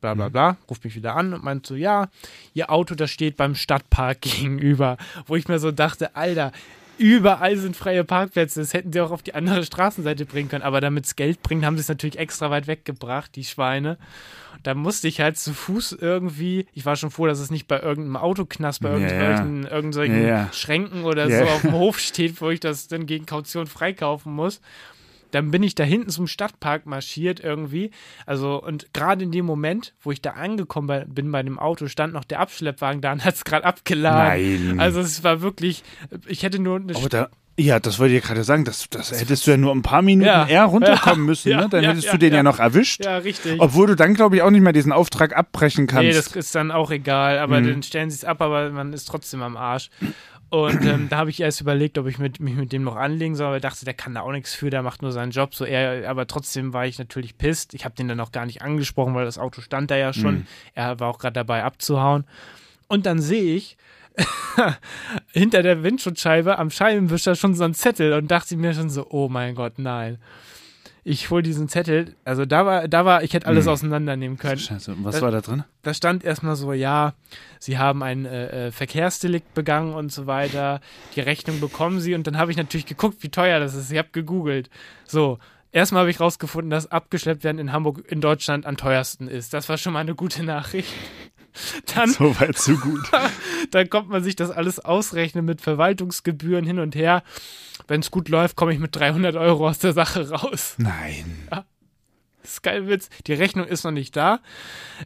[0.01, 2.09] Bla bla bla, ruft mich wieder an und meint so, ja,
[2.53, 4.97] ihr Auto, das steht beim Stadtpark gegenüber.
[5.25, 6.51] Wo ich mir so dachte, Alter,
[6.97, 8.59] überall sind freie Parkplätze.
[8.59, 10.63] Das hätten sie auch auf die andere Straßenseite bringen können.
[10.63, 13.97] Aber damit es Geld bringt, haben sie es natürlich extra weit weggebracht, die Schweine.
[14.63, 17.79] Da musste ich halt zu Fuß irgendwie, ich war schon froh, dass es nicht bei
[17.79, 20.49] irgendeinem Autoknast, bei irgendwelchen, irgendwelchen Ja, ja.
[20.51, 21.45] Schränken oder Ja.
[21.45, 24.59] so auf dem Hof steht, wo ich das dann gegen Kaution freikaufen muss.
[25.31, 27.91] Dann bin ich da hinten zum Stadtpark marschiert irgendwie.
[28.25, 32.13] Also, und gerade in dem Moment, wo ich da angekommen bin bei dem Auto, stand
[32.13, 34.67] noch der Abschleppwagen da und hat es gerade abgeladen.
[34.69, 34.79] Nein.
[34.79, 35.83] Also, es war wirklich,
[36.27, 38.65] ich hätte nur eine aber da, Ja, das wollte ich gerade sagen.
[38.65, 40.47] Das, das hättest du ja nur ein paar Minuten Ja.
[40.47, 41.25] eher runterkommen Ja.
[41.29, 41.49] müssen.
[41.49, 41.61] Ja.
[41.61, 41.67] Ne?
[41.69, 42.43] Dann hättest du den ja, Ja.
[42.43, 43.03] noch erwischt.
[43.03, 43.59] Ja, richtig.
[43.59, 46.03] Obwohl du dann, glaube ich, auch nicht mehr diesen Auftrag abbrechen kannst.
[46.03, 47.67] Nee, das ist dann auch egal, aber Mhm.
[47.67, 49.89] dann stellen sie es ab, aber man ist trotzdem am Arsch.
[50.49, 53.35] Und ähm, da habe ich erst überlegt, ob ich mit, mich mit dem noch anlegen
[53.35, 55.53] soll, aber ich dachte, der kann da auch nichts für, der macht nur seinen Job.
[55.53, 57.73] So er, aber trotzdem war ich natürlich pisst.
[57.73, 60.35] Ich habe den dann auch gar nicht angesprochen, weil das Auto stand da ja schon.
[60.35, 60.47] Mhm.
[60.73, 62.23] Er war auch gerade dabei abzuhauen.
[62.87, 63.77] Und dann sehe ich
[65.31, 69.27] hinter der Windschutzscheibe am Scheibenwischer schon so einen Zettel und dachte mir schon so, oh
[69.27, 70.17] mein Gott, nein.
[71.09, 73.71] Ich hol diesen Zettel, also da war, da war, ich hätte alles Mhm.
[73.71, 75.63] auseinandernehmen können Scheiße, und was Das- war da drin?
[75.83, 77.13] da stand erstmal so, ja,
[77.59, 80.81] sie haben ein äh, äh, Verkehrsdelikt begangen und so weiter.
[81.15, 83.89] Die Rechnung bekommen sie und dann habe ich natürlich geguckt, wie teuer das ist.
[83.89, 84.69] Ich habe gegoogelt.
[85.05, 85.39] So,
[85.71, 89.53] erstmal habe ich rausgefunden, dass abgeschleppt werden in Hamburg in Deutschland am teuersten ist.
[89.53, 90.91] Das war schon mal eine gute Nachricht.
[91.95, 93.01] Dann, So weit, so gut.
[93.71, 97.23] dann kommt man sich das alles ausrechnen mit Verwaltungsgebühren hin und her.
[97.87, 100.75] Wenn es gut läuft, komme ich mit 300 Euro aus der Sache raus.
[100.77, 101.47] Nein.
[102.41, 103.09] Das ist kein Witz.
[103.27, 104.39] Die Rechnung ist noch nicht da.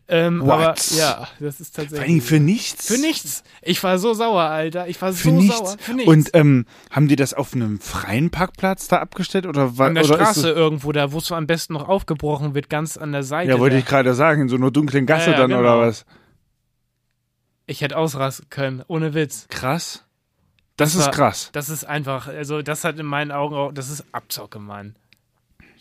[0.07, 0.51] Ähm, What?
[0.51, 2.23] aber ja, das ist Vor allem tatsächlich.
[2.23, 2.85] für nichts.
[2.85, 3.43] Für nichts.
[3.63, 4.87] Ich war so sauer, Alter.
[4.87, 5.57] Ich war Für so nichts.
[5.57, 5.75] sauer.
[5.79, 6.07] Für nichts.
[6.07, 10.05] Und ähm, haben die das auf einem freien Parkplatz da abgestellt oder war an der
[10.05, 13.49] oder Straße irgendwo, da wo es am besten noch aufgebrochen wird, ganz an der Seite.
[13.49, 15.61] Ja, wollte ich gerade sagen, in so einer dunklen Gasse Ja, ja, dann genau.
[15.61, 16.05] oder was?
[17.71, 19.47] Ich hätte ausrasten können, ohne Witz.
[19.49, 20.05] Krass.
[20.77, 21.49] Das, Das ist war- krass.
[21.53, 24.95] Das ist einfach, also das hat in meinen Augen auch, das ist Abzocke, Mann.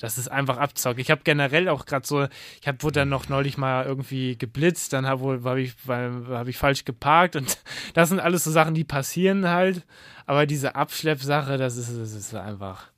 [0.01, 1.01] Das ist einfach Abzocke.
[1.03, 2.27] Ich habe generell auch gerade so,
[2.61, 6.57] ich habe wurde dann noch neulich mal irgendwie geblitzt, dann habe hab ich, hab ich
[6.57, 7.59] falsch geparkt und
[7.95, 9.85] das sind alles so Sachen, die passieren halt.
[10.27, 12.90] Aber diese Abschleppsache, das ist, das ist einfach.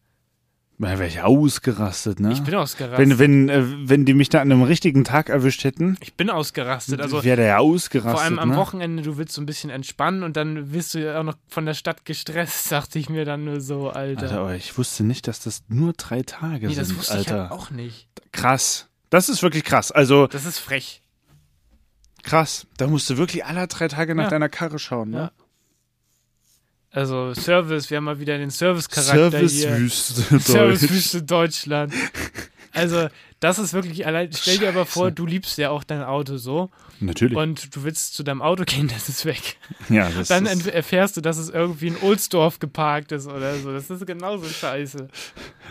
[0.79, 2.33] Da wäre ich ausgerastet, ne?
[2.33, 2.99] Ich bin ausgerastet.
[2.99, 6.29] wenn, wenn, äh, wenn die mich da an einem richtigen Tag erwischt hätten, ich bin
[6.29, 7.01] ausgerastet.
[7.01, 8.13] Also wäre der ja ausgerastet.
[8.19, 8.57] Vor allem am ne?
[8.57, 11.67] Wochenende, du willst so ein bisschen entspannen und dann wirst du ja auch noch von
[11.67, 14.23] der Stadt gestresst, dachte ich mir dann nur so, Alter.
[14.23, 17.23] Alter, aber ich wusste nicht, dass das nur drei Tage nee, sind, das wusste Alter.
[17.23, 18.09] ich halt auch nicht.
[18.33, 18.89] Krass.
[19.11, 19.93] Das ist wirklich krass.
[19.93, 21.03] Also Das ist frech.
[22.25, 22.67] krass.
[22.77, 24.31] Da musst du wirklich alle drei Tage nach Ja.
[24.31, 25.19] deiner Karre schauen, ne?
[25.19, 25.42] Ja.
[26.93, 29.49] Also Service, wir haben mal wieder den Service-Charakter hier.
[29.49, 30.39] Servicewüste.
[30.39, 31.93] Servicewüste Deutschland.
[32.75, 34.31] Also, das ist wirklich allein.
[34.33, 36.71] Stell dir aber vor, du liebst ja auch dein Auto so
[37.03, 37.37] Natürlich.
[37.37, 39.57] und du willst zu deinem Auto gehen, das ist weg.
[39.89, 43.73] ja, das Dann ist, erfährst du, dass es irgendwie in Ohlsdorf geparkt ist oder so.
[43.73, 45.09] Das ist genauso scheiße.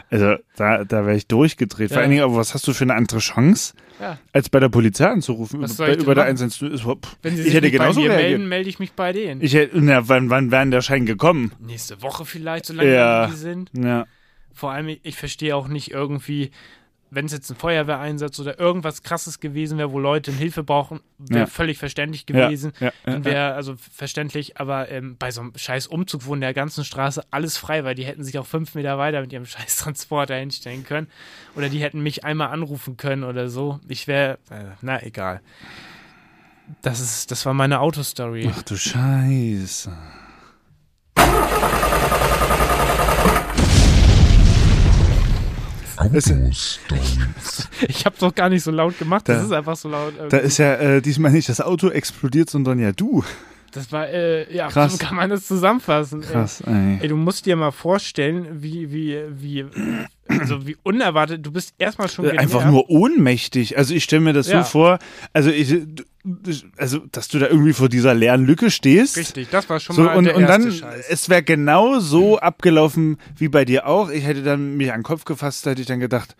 [0.09, 1.89] also da, da wäre ich durchgedreht.
[1.89, 2.01] Vor Ja.
[2.01, 4.19] allen Dingen, aber was hast du für eine andere Chance, Ja.
[4.33, 5.61] als bei der Polizei anzurufen?
[5.61, 6.37] Was soll Bei, ich über der machen?
[6.37, 6.85] 110 ist,
[7.21, 9.41] Wenn sie ich sich hätte nicht bei genauso mir melden, melde ich mich bei denen.
[9.41, 11.53] Ich hätte, na, wann, wann wäre denn der Schein gekommen?
[11.59, 13.27] Nächste Woche vielleicht, solange Ja.
[13.27, 13.71] die sind.
[13.73, 14.05] Ja.
[14.53, 16.51] Vor allem, ich, ich verstehe auch nicht irgendwie,
[17.13, 21.41] wenn es jetzt ein Feuerwehreinsatz oder irgendwas krasses gewesen wäre, wo Leute Hilfe brauchen, wäre
[21.41, 21.45] Ja.
[21.45, 22.71] völlig verständlich gewesen.
[22.79, 26.39] ja, ja, Dann wäre also verständlich, aber ähm, bei so einem scheiß Umzug, wo in
[26.41, 29.45] der ganzen Straße alles frei war, die hätten sich auch fünf Meter weiter mit ihrem
[29.45, 31.07] scheiß Transporter hinstellen können.
[31.55, 33.79] Oder die hätten mich einmal anrufen können oder so.
[33.89, 35.41] Ich wäre, äh, na egal.
[36.81, 38.49] Das ist, das war meine Autostory.
[38.55, 39.91] Ach du Scheiße.
[46.13, 46.79] Es,
[47.87, 50.13] Ich habe doch gar nicht so laut gemacht, das Da- ist einfach so laut.
[50.29, 53.23] da ist ja äh, diesmal nicht das Auto explodiert, sondern ja du.
[53.73, 54.93] Das war, äh, ja, Krass.
[54.93, 56.21] so kann man das zusammenfassen.
[56.21, 56.97] Krass, ey.
[57.01, 59.65] ey, du musst dir mal vorstellen, wie, wie, wie,
[60.39, 62.71] also wie unerwartet, du bist erstmal schon Äh, Einfach genervt.
[62.71, 63.77] nur ohnmächtig.
[63.77, 64.63] Also ich stelle mir das Ja.
[64.63, 64.99] so vor,
[65.33, 65.75] also ich,
[66.77, 69.17] also dass du da irgendwie vor dieser leeren Lücke stehst.
[69.17, 71.05] Richtig, das war schon So, mal und, der und erste dann, Scheiß.
[71.09, 74.09] es wäre genau so abgelaufen wie bei dir auch.
[74.09, 76.35] Ich hätte dann mich an den Kopf gefasst, da hätte ich dann gedacht,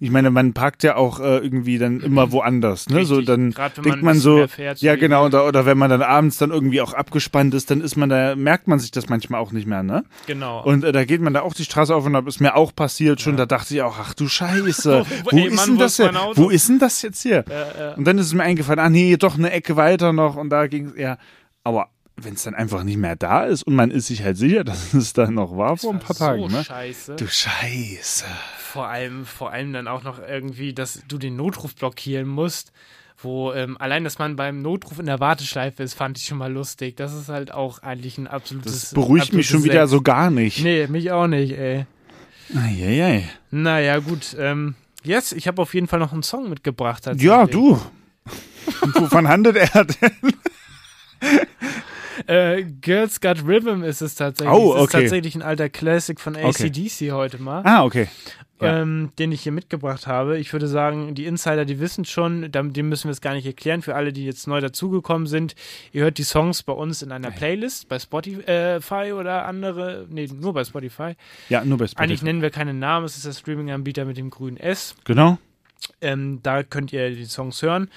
[0.00, 3.04] ich meine, man parkt ja auch äh, irgendwie dann immer woanders, ne?
[3.04, 5.78] So Richtig, dann grad denkt man man so, fährt, so ja genau, oder, oder wenn
[5.78, 8.90] man dann abends dann irgendwie auch abgespannt ist, dann ist man da, merkt man sich
[8.90, 10.04] das manchmal auch nicht mehr, ne?
[10.26, 10.62] Genau.
[10.64, 12.74] Und äh, da geht man da auch die Straße auf und da ist mir auch
[12.74, 15.80] passiert schon, da dachte ich auch, ach du Scheiße, wo Ey, ist Mann, denn wo
[15.80, 16.30] das ist hier?
[16.34, 17.44] Wo ist denn das jetzt hier?
[17.48, 20.36] äh, äh, Und dann ist es mir eingefallen, ah nee, doch eine Ecke weiter noch
[20.36, 21.18] und da ging es, ja,
[21.62, 24.62] aber wenn es dann einfach nicht mehr da ist und man ist sich halt sicher,
[24.64, 26.64] dass es dann noch war vor ein paar so Tagen, ne?
[26.64, 27.16] scheiße.
[27.16, 28.24] Du Scheiße.
[28.74, 32.72] Vor allem, vor allem dann auch noch irgendwie, dass du den Notruf blockieren musst.
[33.16, 36.52] Wo ähm, allein, dass man beim Notruf in der Warteschleife ist, fand ich schon mal
[36.52, 36.96] lustig.
[36.96, 38.80] Das ist halt auch eigentlich ein absolutes.
[38.80, 40.64] Das beruhigt mich absolutes schon wieder so gar nicht.
[40.64, 41.86] Nee, mich auch nicht, ey.
[42.52, 43.28] Eieiei.
[43.52, 44.34] Naja, gut.
[44.40, 47.08] Ähm, yes, ich habe auf jeden Fall noch einen Song mitgebracht.
[47.18, 47.80] Ja, du.
[48.80, 50.32] Und Wovon handelt er denn?
[52.26, 54.54] Äh, Girls Got Rhythm ist es tatsächlich.
[54.54, 55.00] Oh, Es ist okay.
[55.02, 56.46] tatsächlich ein alter Classic von Okay.
[56.66, 57.62] ACDC heute mal.
[57.64, 58.08] Ah, okay.
[58.64, 58.80] Ja.
[58.80, 60.38] ähm, den ich hier mitgebracht habe.
[60.38, 63.82] Ich würde sagen, die Insider, die wissen schon, dem müssen wir es gar nicht erklären.
[63.82, 65.54] Für alle, die jetzt neu dazugekommen sind,
[65.92, 70.54] ihr hört die Songs bei uns in einer Playlist bei Spotify oder andere, nee, nur
[70.54, 71.14] bei Spotify.
[71.48, 72.02] Ja, nur bei Spotify.
[72.02, 74.94] Eigentlich nennen wir keinen Namen, es ist der Streaming-Anbieter mit dem grünen S.
[75.04, 75.38] Genau.
[76.00, 77.88] Ähm, da könnt ihr die Songs hören.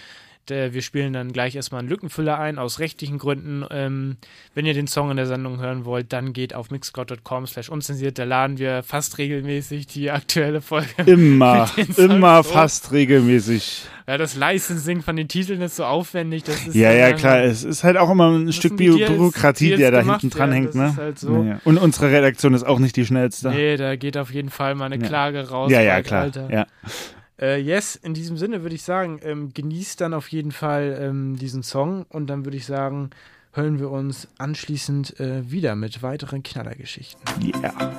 [0.49, 3.65] Der, wir spielen dann gleich erstmal einen Lückenfüller ein, aus rechtlichen Gründen.
[3.71, 4.17] Ähm,
[4.53, 8.17] wenn ihr den Song in der Sendung hören wollt, dann geht auf mixcloud.com slash unzensiert.
[8.19, 10.87] Da laden wir fast regelmäßig die aktuelle Folge.
[11.05, 12.45] Immer, immer hoch.
[12.45, 13.83] fast regelmäßig.
[14.07, 16.43] Ja, das Licensing von den Titeln ist so aufwendig.
[16.43, 17.41] Das ist Ja, ja, klar.
[17.43, 20.63] Es ist halt auch immer ein Stück Deals- Bürokratie, der da gemacht hinten dran werden,
[20.63, 20.95] hängt, ne?
[20.95, 21.43] halt so.
[21.43, 21.61] ja, ja.
[21.65, 23.49] Und unsere Redaktion ist auch nicht die schnellste.
[23.49, 25.05] Nee, da geht auf jeden Fall mal eine Ja.
[25.07, 25.69] Klage raus.
[25.71, 26.21] ja, ja, klar.
[26.23, 26.49] Alter.
[26.49, 26.67] Ja.
[27.39, 31.37] Äh, yes, in diesem Sinne würde ich sagen, ähm, genießt dann auf jeden Fall ähm,
[31.37, 33.11] diesen Song und dann würde ich sagen,
[33.53, 37.21] hören wir uns anschließend äh, wieder mit weiteren Knallergeschichten.
[37.43, 37.93] Yeah.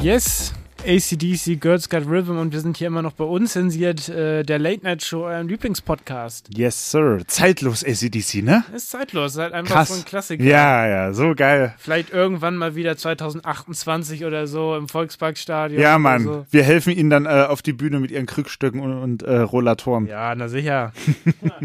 [0.00, 0.45] Yes,
[0.86, 4.58] ACDC, Girls Got Rhythm und wir sind hier immer noch bei uns zensiert, äh, der
[4.58, 6.56] Late Night Show, eurem Lieblingspodcast.
[6.56, 7.18] Yes, sir.
[7.26, 8.64] Zeitlos ACDC, ne?
[8.74, 9.88] Ist zeitlos, halt einfach Krass.
[9.88, 10.44] so ein Klassiker.
[10.44, 11.74] Ja, ja, so geil.
[11.78, 15.80] Vielleicht irgendwann mal wieder 2028 oder so im Volksparkstadion.
[15.80, 16.22] Ja, Mann.
[16.22, 16.46] So.
[16.50, 20.06] Wir helfen ihnen dann äh, auf die Bühne mit ihren Krückstöcken und, und äh, Rollatoren.
[20.06, 20.92] Ja, na sicher.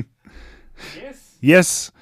[0.95, 1.37] yes.
[1.41, 1.93] Yes.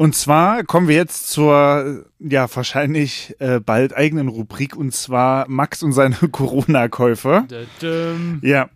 [0.00, 5.82] Und zwar kommen wir jetzt zur, ja, wahrscheinlich äh, bald eigenen Rubrik und zwar Max
[5.82, 7.44] und seine Corona-Käufe.
[8.40, 8.70] Ja.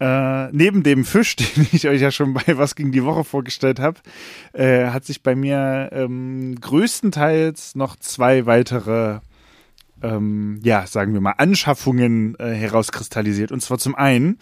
[0.00, 3.78] Äh, neben dem Fisch, den ich euch ja schon bei Was ging die Woche vorgestellt
[3.78, 4.00] habe,
[4.52, 9.20] äh, hat sich bei mir ähm, größtenteils noch zwei weitere,
[10.02, 13.52] ähm, ja, sagen wir mal, Anschaffungen äh, herauskristallisiert.
[13.52, 14.40] Und zwar zum einen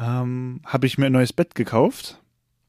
[0.00, 2.22] ähm, habe ich mir ein neues Bett gekauft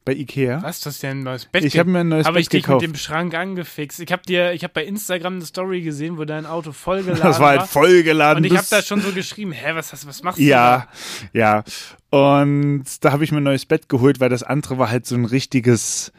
[0.08, 0.62] bei Ikea.
[0.62, 1.62] Was, das ist ja ein neues Bett?
[1.64, 2.80] Ich habe mir ein neues Bett ich dich gekauft.
[2.82, 4.00] mit dem Schrank angefixt.
[4.00, 7.38] Ich habe dir, ich habe bei Instagram eine Story gesehen, wo dein Auto vollgeladen das
[7.40, 8.42] war halt vollgeladen.
[8.44, 10.88] Und ich habe da schon so geschrieben, hä, was, hast- was machst Ja,
[11.32, 11.62] ja.
[12.10, 15.14] Und da habe ich mir ein neues Bett geholt, weil das andere war halt so
[15.14, 16.10] ein richtiges,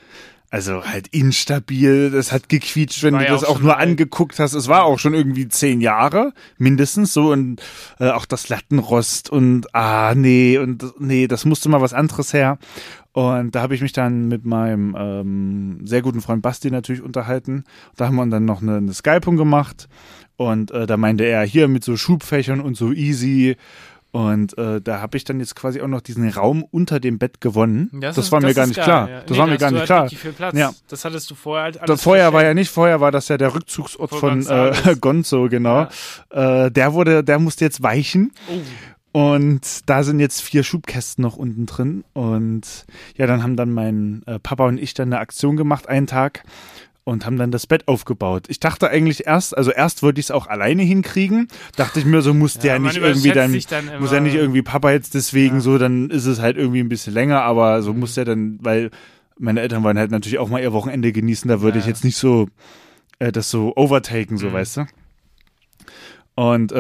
[0.52, 2.12] also halt instabil.
[2.12, 4.54] Das hat gequietscht, wenn War du ja das auch auch nur angeguckt hast.
[4.54, 7.32] Es war auch schon irgendwie zehn Jahre, mindestens so.
[7.32, 7.62] Und
[8.00, 12.60] äh, auch das Lattenrost und ah, nee, und nee, das musste mal was anderes her.
[13.14, 17.64] Und da habe ich mich dann mit meinem ähm, sehr guten Freund Basti natürlich unterhalten.
[17.98, 19.88] Da haben wir dann noch eine, eine Skypung gemacht.
[20.38, 23.58] Und äh, da meinte er, hier mit so Schubfächern und so easy.
[24.12, 27.42] Und äh, da habe ich dann jetzt quasi auch noch diesen Raum unter dem Bett
[27.42, 27.90] gewonnen.
[27.92, 28.00] du?
[28.00, 29.10] Das, ist- war mir gar nicht geil, klar.
[29.10, 29.22] ja.
[29.22, 30.56] Das Nee, war mir gar nicht halt klar.
[30.56, 30.72] Ja.
[30.88, 33.38] Das hattest du vorher halt alles Da, vorher war ja nicht, vorher war das ja
[33.38, 35.02] der Rückzugsort Von von, äh, Gonzales.
[35.02, 35.88] Gonzo, genau.
[36.32, 38.32] Äh, der wurde, der musste jetzt weichen.
[38.50, 38.54] Oh.
[39.12, 42.04] Und da sind jetzt vier Schubkästen noch unten drin.
[42.14, 46.08] Und ja, dann haben dann mein äh, Papa und ich dann eine Aktion gemacht, einen
[46.08, 46.44] Tag.
[47.06, 48.46] Und haben dann das Bett aufgebaut.
[48.50, 51.48] Ich dachte eigentlich erst, also erst wollte ich es auch alleine hinkriegen.
[51.76, 54.62] Dachte ich mir, so muss der man nicht irgendwie dann, dann muss ja nicht irgendwie
[54.62, 55.62] Papa jetzt deswegen Ja.
[55.62, 58.92] so, dann ist es halt irgendwie ein bisschen länger, aber so muss er dann, weil
[59.40, 61.84] meine Eltern wollen halt natürlich auch mal ihr Wochenende genießen, da würde Ja.
[61.84, 62.48] ich jetzt nicht so
[63.18, 64.54] äh, das so overtaken, so Mhm.
[64.54, 64.86] weißt du.
[66.40, 66.78] Und äh,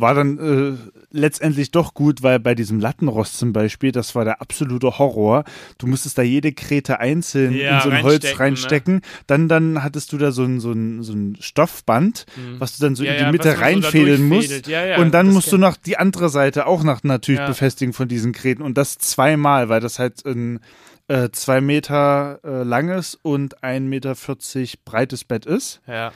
[0.00, 4.40] war dann äh, letztendlich doch gut, weil bei diesem Lattenrost zum Beispiel, das war der
[4.40, 5.44] absolute Horror.
[5.76, 9.00] Du musstest da jede Krete einzeln Ja, in so ein Holz reinstecken, reinstecken.
[9.26, 12.58] Dann, dann hattest du da so ein, so ein, so ein Stoffband, Mhm.
[12.58, 14.66] was du dann so Ja, in die ja, Mitte man so reinfädeln musst.
[14.98, 18.62] und dann musst du noch die andere Seite auch noch natürlich befestigen von diesen Kreten.
[18.62, 20.60] Und das zweimal, weil das halt ein
[21.08, 25.82] äh, zwei Meter äh, langes und ein Meter vierzig breites Bett ist.
[25.86, 26.12] Ja, ja.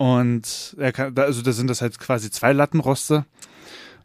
[0.00, 3.26] Und er kann, da, also da sind das halt quasi zwei Lattenroste.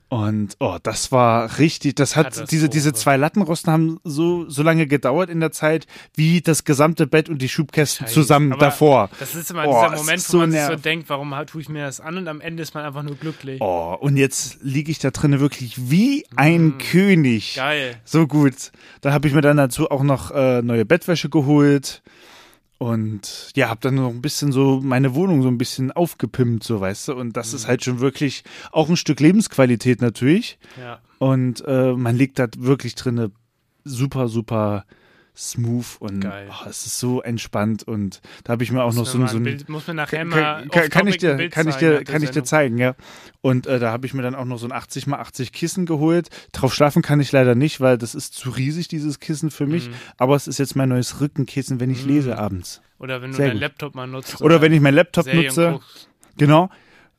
[0.10, 4.88] Und oh, das war richtig, das hat diese, diese zwei Lattenrosten haben so, so lange
[4.88, 8.13] gedauert in der Zeit, wie das gesamte Bett und die Schubkästen Scheiße.
[8.13, 9.10] zusammen davor.
[9.21, 11.62] Das ist immer Oh, dieser es Moment, wo so man sich so denkt, warum tue
[11.62, 13.62] ich mir das an und am Ende ist man einfach nur glücklich.
[13.62, 16.77] Oh, und jetzt liege ich da drinnen wirklich wie ein Mm.
[16.77, 17.55] König.
[17.55, 17.95] Geil.
[18.03, 18.73] So gut.
[18.99, 22.03] Dann habe ich mir dann dazu auch noch äh, neue Bettwäsche geholt.
[22.77, 26.81] Und ja, habe dann noch ein bisschen so meine Wohnung so ein bisschen aufgepimpt, so
[26.81, 27.13] weißt du.
[27.15, 27.55] Und das Mhm.
[27.57, 30.57] ist halt schon wirklich auch ein Stück Lebensqualität natürlich.
[30.79, 30.99] Ja.
[31.19, 33.31] Und äh, man liegt da wirklich drinne
[33.85, 34.85] super, super
[35.38, 37.84] smooth und oh, es ist so entspannt.
[37.84, 39.88] Und da habe ich mir auch noch Muss so, mir ein- so ein Bild, muss
[39.88, 42.43] mir nachher kann, mal kann, kann ich dir, kann ich zeigen dir, kann ich dir
[42.43, 42.95] zeigen, ja.
[43.41, 45.86] Und äh, da habe ich mir dann auch noch so ein 80 mal 80 Kissen
[45.86, 46.30] geholt.
[46.52, 49.89] Drauf schlafen kann ich leider nicht, weil das ist zu riesig, dieses Kissen für mich.
[49.89, 49.93] Mhm.
[50.17, 52.10] Aber es ist jetzt mein neues Rückenkissen, wenn ich Mhm.
[52.10, 52.82] lese abends.
[52.98, 53.62] Oder wenn du Sehr deinen gut.
[53.62, 54.41] Laptop mal nutzt.
[54.41, 55.71] Oder wenn ich meinen Laptop Serien nutze.
[55.74, 56.10] guckst.
[56.38, 56.69] Genau.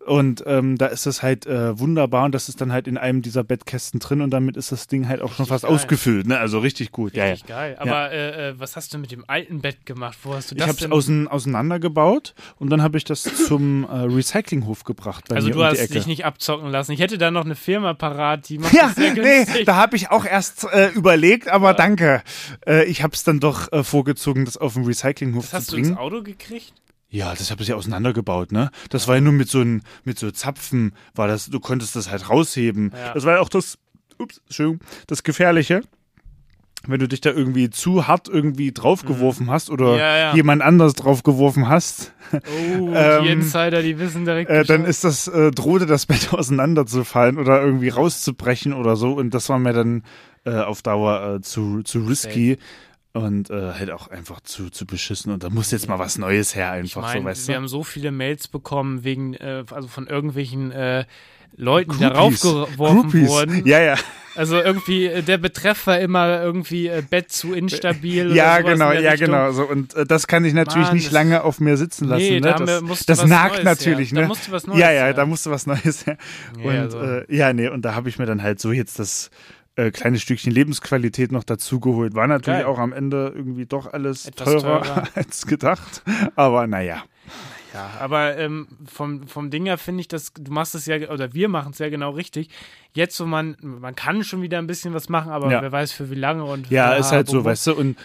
[0.06, 3.22] Und ähm, da ist das halt äh, wunderbar und das ist dann halt in einem
[3.22, 5.74] dieser Bettkästen drin und damit ist das Ding halt auch schon fast geil.
[5.74, 6.28] ausgefüllt.
[6.28, 6.38] Ne?
[6.38, 7.14] Also richtig gut.
[7.16, 7.74] Richtig ja, ja.
[7.74, 7.76] geil.
[7.80, 10.16] Aber äh, äh, was hast du mit dem alten Bett gemacht?
[10.22, 14.02] Wo hast du Ich das habe es auseinandergebaut und dann habe ich das zum äh,
[14.02, 16.92] Recyclinghof gebracht also du um hast dich nicht abzocken lassen.
[16.92, 19.66] Ich hätte da noch eine Firma parat, die macht ja, das sehr nee, günstig.
[19.66, 22.22] da habe ich auch erst äh, überlegt, aber danke.
[22.64, 25.78] Äh, ich habe es dann doch vorgezogen, das auf dem Recyclinghof das hast zu du
[25.78, 25.98] ins bringen.
[25.98, 26.72] Auto gekriegt?
[27.16, 28.70] Ja, das habe ich ja auseinandergebaut, ne?
[28.90, 32.10] Das war ja nur mit so ein, mit so Zapfen, war das, du konntest das
[32.10, 32.92] halt rausheben.
[32.94, 33.14] Ja.
[33.14, 33.78] Das war ja auch das,
[34.18, 35.80] ups, Entschuldigung, das Gefährliche.
[36.86, 39.98] Wenn du dich da irgendwie zu hart irgendwie draufgeworfen hast oder Mhm.
[39.98, 40.34] Ja, ja.
[40.34, 45.26] jemand anders draufgeworfen hast, Oh, Ähm, die Insider, die wissen direkt äh, dann ist das,
[45.26, 49.14] äh, drohte das Bett auseinanderzufallen oder irgendwie rauszubrechen oder so.
[49.14, 50.02] Und das war mir dann
[50.44, 52.58] äh, auf Dauer äh, zu, zu risky.
[53.16, 55.32] Und äh, halt auch einfach zu, zu beschissen.
[55.32, 57.60] Und da muss jetzt mal was Neues her, Ich einfach meine, so, weißt wir du?
[57.60, 61.04] haben so viele Mails bekommen wegen, äh, also von irgendwelchen äh,
[61.56, 62.40] Leuten, die Groupies.
[62.40, 63.28] darauf geworfen Groupies.
[63.28, 63.66] wurden.
[63.66, 63.96] Ja, ja.
[64.34, 68.34] Also irgendwie äh, der Betreff war immer irgendwie äh, Bett zu instabil.
[68.36, 69.28] Ja, genau, ja, Richtung.
[69.28, 69.52] genau.
[69.52, 72.20] So, und äh, das kann ich natürlich Mann, nicht lange auf mir sitzen lassen.
[72.22, 72.48] Nee, ne?
[72.48, 74.16] da das musste das was nagt Neues natürlich, her.
[74.16, 74.28] Da ne?
[74.28, 75.14] musste was Neues ja, ja, her.
[75.14, 76.18] da musste was Neues her.
[76.58, 77.00] Ja, Und also.
[77.00, 79.30] äh, ja, nee, und da habe ich mir dann halt so jetzt das
[79.76, 82.14] äh, kleine Stückchen Lebensqualität noch dazu geholt.
[82.14, 82.66] War natürlich Geil.
[82.66, 85.08] auch am Ende irgendwie doch alles teurer, teurer.
[85.14, 86.02] als gedacht.
[86.34, 87.04] Aber naja.
[87.74, 91.34] Ja, aber ähm, vom, vom Ding her finde ich, dass du machst es ja, oder
[91.34, 92.48] wir machen es ja genau richtig.
[92.94, 95.60] Jetzt, wo man, man kann schon wieder ein bisschen was machen, aber Ja.
[95.60, 97.98] wer weiß für wie lange und Ja, bla, ist halt so, weißt du, und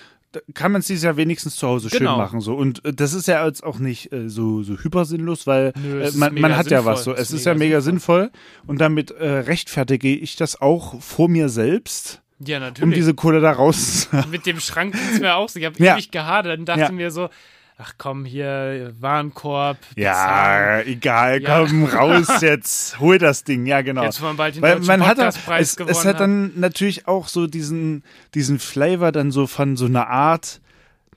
[0.53, 2.17] kann man es sich ja wenigstens zu Hause schön Genau.
[2.17, 5.73] machen so und äh, das ist ja jetzt auch nicht äh, so so hypersinnlos, weil
[5.81, 6.93] Nö, äh, ist man, mega man hat ja sinnvoll.
[6.93, 8.31] was so, Es ist ist ja mega mega sinnvoll
[8.67, 12.95] und damit äh, rechtfertige ich das auch vor mir selbst, Ja, um natürlich.
[12.95, 14.07] diese Kohle da raus.
[14.31, 15.59] Mit dem Schrank es mir auch so.
[15.59, 15.95] Ich habe Ja.
[15.95, 16.91] ewig gehadert und dachte Ja.
[16.91, 17.29] mir so,
[17.81, 19.77] ach komm, hier, Warenkorb.
[19.95, 19.97] bezahlen.
[19.97, 21.59] ja, egal, Ja.
[21.65, 24.03] komm raus jetzt, hol das Ding, ja genau.
[24.03, 27.07] Jetzt, wo man bald den Weil man hat, dann- es, gewonnen es hat dann natürlich
[27.07, 28.03] auch so diesen,
[28.35, 30.61] diesen Flavor dann so von so einer Art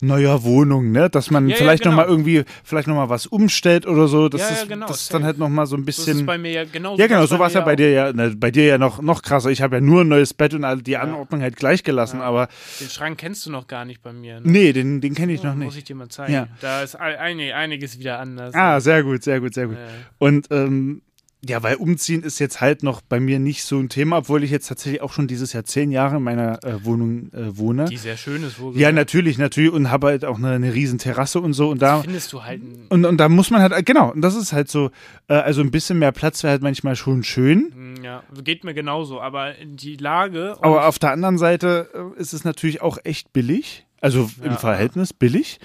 [0.01, 1.09] neuer Wohnung, ne?
[1.09, 1.97] Dass man Ja, ja, vielleicht genau.
[1.97, 4.29] noch mal irgendwie, vielleicht noch mal was umstellt oder so.
[4.29, 5.99] Das Ja, ja, ist, genau, das ist dann halt noch mal so ein So ist
[5.99, 6.27] es bisschen.
[6.27, 8.51] bei mir ja genau ja, genau, so war es ja bei dir ja, ne, bei
[8.51, 9.51] dir ja noch, noch krasser.
[9.51, 12.49] Ich habe ja nur ein neues Bett und all die Anordnung halt gleich gelassen, aber
[12.81, 14.41] Den Schrank kennst du noch gar nicht bei mir.
[14.41, 14.51] Ne?
[14.51, 15.79] nee, den, den kenne ich noch Muss nicht.
[15.79, 16.33] ich dir mal zeigen.
[16.33, 16.49] Ja.
[16.61, 18.55] Da ist ein, ein, einiges wieder anders.
[18.55, 19.77] Ah, sehr gut, sehr gut, sehr gut.
[19.77, 19.87] Ja.
[20.19, 21.03] Und ähm,
[21.47, 24.51] ja, weil umziehen ist jetzt halt noch bei mir nicht so ein Thema, obwohl ich
[24.51, 27.85] jetzt tatsächlich auch schon dieses Jahr zehn Jahre in meiner äh, Wohnung äh, wohne.
[27.87, 29.73] Die sehr schön ist, wo Ja, natürlich, natürlich.
[29.73, 31.69] Und habe halt auch eine, eine riesen Terrasse und so.
[31.71, 34.13] Und da findest du halt und, und da muss man halt genau.
[34.13, 34.91] Und das ist halt so
[35.29, 39.21] äh, also ein bisschen mehr Platz wäre halt manchmal schon schön, ja, geht mir genauso,
[39.21, 43.87] aber die Lage aber auf der anderen Seite äh, ist es natürlich auch echt billig,
[44.01, 44.57] also im Ja.
[44.57, 45.61] Verhältnis billig.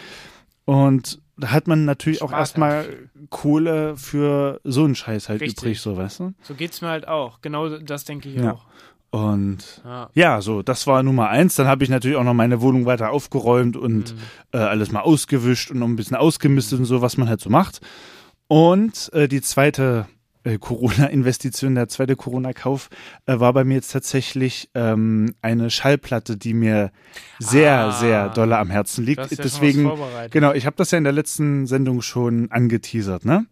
[0.65, 5.59] Und da hat man natürlich auch Spart erstmal Kohle für so einen Scheiß halt Richtig.
[5.63, 6.33] übrig, so weißt du?
[6.41, 7.41] so geht's mir halt auch.
[7.41, 8.53] Genau das denke ich Ja.
[8.53, 8.65] auch.
[9.11, 10.09] Und Ja.
[10.13, 11.55] ja, so, das war Nummer eins.
[11.55, 14.19] Dann habe ich natürlich auch noch meine Wohnung weiter aufgeräumt und Mhm.
[14.53, 17.49] äh, alles mal ausgewischt und noch ein bisschen ausgemistet und so, was man halt so
[17.49, 17.81] macht.
[18.47, 20.07] Und äh, die zweite
[20.57, 22.89] Corona-Investition, der zweite Corona-Kauf,
[23.25, 26.91] äh, war bei mir jetzt tatsächlich ähm, eine Schallplatte, die mir
[27.39, 27.91] sehr, Ah.
[27.91, 29.19] sehr dolle am Herzen liegt.
[29.31, 29.91] ja Deswegen,
[30.31, 33.45] genau, ich habe das ja in der letzten Sendung schon angeteasert, ne?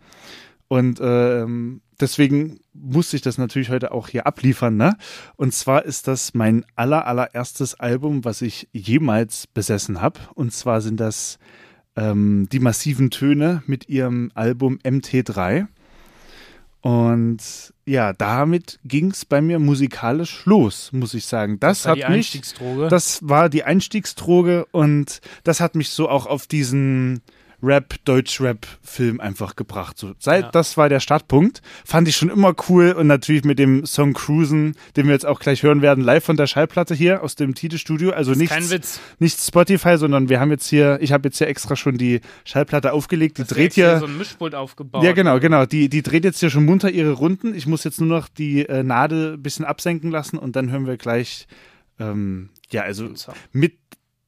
[0.69, 4.97] Und ähm, deswegen musste ich das natürlich heute auch hier abliefern, ne?
[5.37, 10.19] Und zwar ist das mein aller, allererstes Album, was ich jemals besessen habe.
[10.35, 11.39] Und zwar sind das
[11.95, 15.67] ähm, die massiven Töne mit ihrem Album MT3.
[16.87, 21.59] Und ja, damit ging es bei mir musikalisch los, muss ich sagen.
[21.59, 22.87] Das, war hat die mich, Einstiegsdroge.
[22.87, 27.19] das war die Einstiegsdroge und das hat mich so auch auf diesen
[27.63, 29.97] Rap, Deutsch-Rap-Film einfach gebracht.
[29.97, 30.51] So, seit Ja.
[30.51, 31.61] das war der Startpunkt.
[31.85, 35.39] Fand ich schon immer cool und natürlich mit dem Song Cruisen, den wir jetzt auch
[35.39, 38.11] gleich hören werden, live von der Schallplatte hier aus dem Tide-Studio.
[38.11, 41.97] Also nichts, nicht Spotify, sondern wir haben jetzt hier, ich habe jetzt hier extra schon
[41.97, 43.37] die Schallplatte aufgelegt.
[43.37, 43.99] Die Hast dreht hier.
[43.99, 45.03] so ein Mischpult aufgebaut.
[45.03, 45.65] Ja, genau, genau.
[45.65, 47.55] Die, die dreht jetzt hier schon munter ihre Runden.
[47.55, 50.85] Ich muss jetzt nur noch die äh, Nadel ein bisschen absenken lassen und dann hören
[50.85, 51.47] wir gleich,
[51.99, 53.09] ähm, ja, also
[53.51, 53.77] mit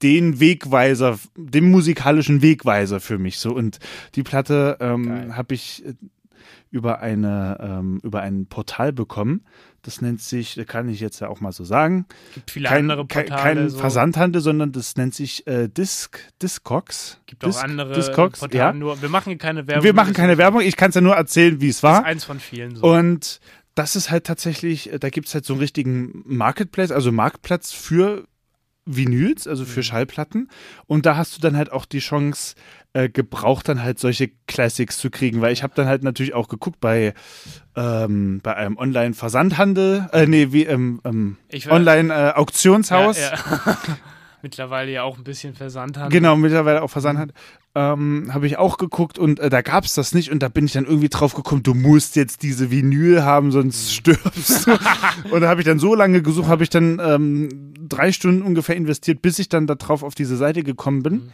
[0.02, 3.54] den Wegweiser, dem musikalischen Wegweiser für mich so.
[3.54, 3.80] Und
[4.16, 5.94] die Platte ähm, habe ich äh,
[6.72, 9.44] über eine ähm, über ein Portal bekommen.
[9.82, 13.06] Das nennt sich, kann ich jetzt ja auch mal so sagen, Gibt viele kein, andere
[13.06, 13.42] Portale.
[13.42, 13.78] kein so.
[13.78, 17.20] Versandhandel, sondern das nennt sich äh, Disc, Discogs.
[17.26, 18.60] Gibt auch Disc, andere Discogs, Portale.
[18.60, 18.74] ja.
[18.74, 19.84] Nur, wir machen keine Werbung.
[19.84, 22.04] Wir machen das keine Werbung, ich kann es ja nur erzählen, wie es ist war.
[22.04, 22.84] eins von vielen so.
[22.84, 23.40] Und
[23.74, 27.72] das ist halt tatsächlich, äh, da gibt es halt so einen richtigen Marketplace, also Marktplatz
[27.72, 28.26] für
[28.90, 30.50] Vinyls, also für Schallplatten.
[30.88, 32.56] Und da hast du dann halt auch die Chance,
[32.94, 36.48] äh, gebraucht dann halt solche Classics zu kriegen, weil ich habe dann halt natürlich auch
[36.48, 37.14] geguckt bei,
[37.76, 41.38] ähm, bei einem Online-Versandhandel, äh, nee, wie, ähm, ähm,
[41.70, 43.20] Online-Auktionshaus.
[43.20, 43.78] Ja, ja.
[44.42, 46.12] Mittlerweile ja auch ein bisschen Versandhandel.
[46.18, 47.36] Genau, mittlerweile auch Versandhandel.
[47.76, 50.66] Ähm, habe ich auch geguckt und äh, da gab es das nicht und da bin
[50.66, 53.52] ich dann irgendwie drauf gekommen, du musst jetzt diese Vinyl haben, Mhm.
[53.52, 54.72] sonst stirbst du.
[55.32, 58.76] und da habe ich dann so lange gesucht, habe ich dann ähm, drei Stunden ungefähr
[58.76, 61.14] investiert, bis ich dann da drauf auf diese Seite gekommen bin.
[61.14, 61.32] Mhm.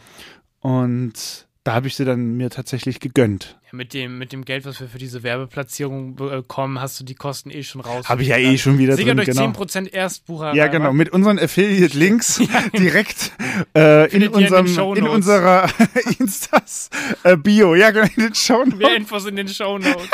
[0.59, 3.57] Und da habe ich sie dann mir tatsächlich gegönnt.
[3.65, 7.15] Ja, mit, dem, mit dem Geld, was wir für diese Werbeplatzierung bekommen, hast du die
[7.15, 8.07] Kosten eh schon raus.
[8.07, 9.49] Habe ich ja eh schon wieder Sicher drin, durch genau.
[9.49, 10.53] 10% Erstbucher.
[10.53, 12.43] Ja, genau, mit unseren Affiliate-Links
[12.77, 13.31] direkt
[13.75, 15.09] äh, in, in unserem, in Shownotes.
[15.09, 15.67] unserer
[16.19, 16.91] Instas
[17.23, 17.73] äh, Bio.
[17.73, 18.77] Ja, genau, in den Shownotes.
[18.77, 20.07] Mehr Infos in den Shownotes.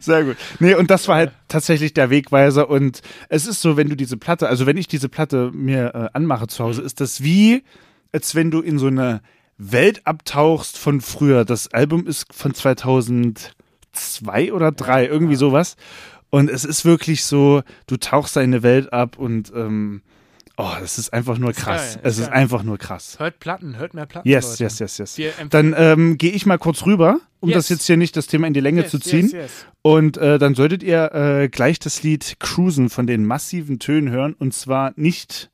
[0.00, 0.36] Sehr gut.
[0.60, 2.70] Nee, und das war halt tatsächlich der Wegweiser.
[2.70, 6.08] Und es ist so, wenn du diese Platte, also wenn ich diese Platte mir äh,
[6.14, 7.64] anmache zu Hause, ist das wie,
[8.12, 9.20] als wenn du in so eine
[9.58, 11.44] Welt abtauchst von früher.
[11.44, 15.76] Das Album ist von 2002 oder 3, irgendwie sowas.
[16.30, 20.02] Und es ist wirklich so, du tauchst da in eine Welt ab und ähm,
[20.56, 21.94] oh, das ist einfach nur Ist krass.
[21.94, 22.34] geil, es ist geil.
[22.40, 23.16] einfach nur krass.
[23.20, 24.28] Hört Platten, hört mehr Platten.
[24.28, 24.64] Yes, Leute.
[24.64, 25.34] yes, yes, yes.
[25.50, 27.58] Dann ähm, gehe ich mal kurz rüber, um Yes.
[27.58, 29.28] das jetzt hier nicht das Thema in die Länge Yes, zu ziehen.
[29.30, 29.66] yes.
[29.82, 34.32] Und äh, dann solltet ihr äh, gleich das Lied Cruisen von den massiven Tönen hören.
[34.36, 35.50] Und zwar nicht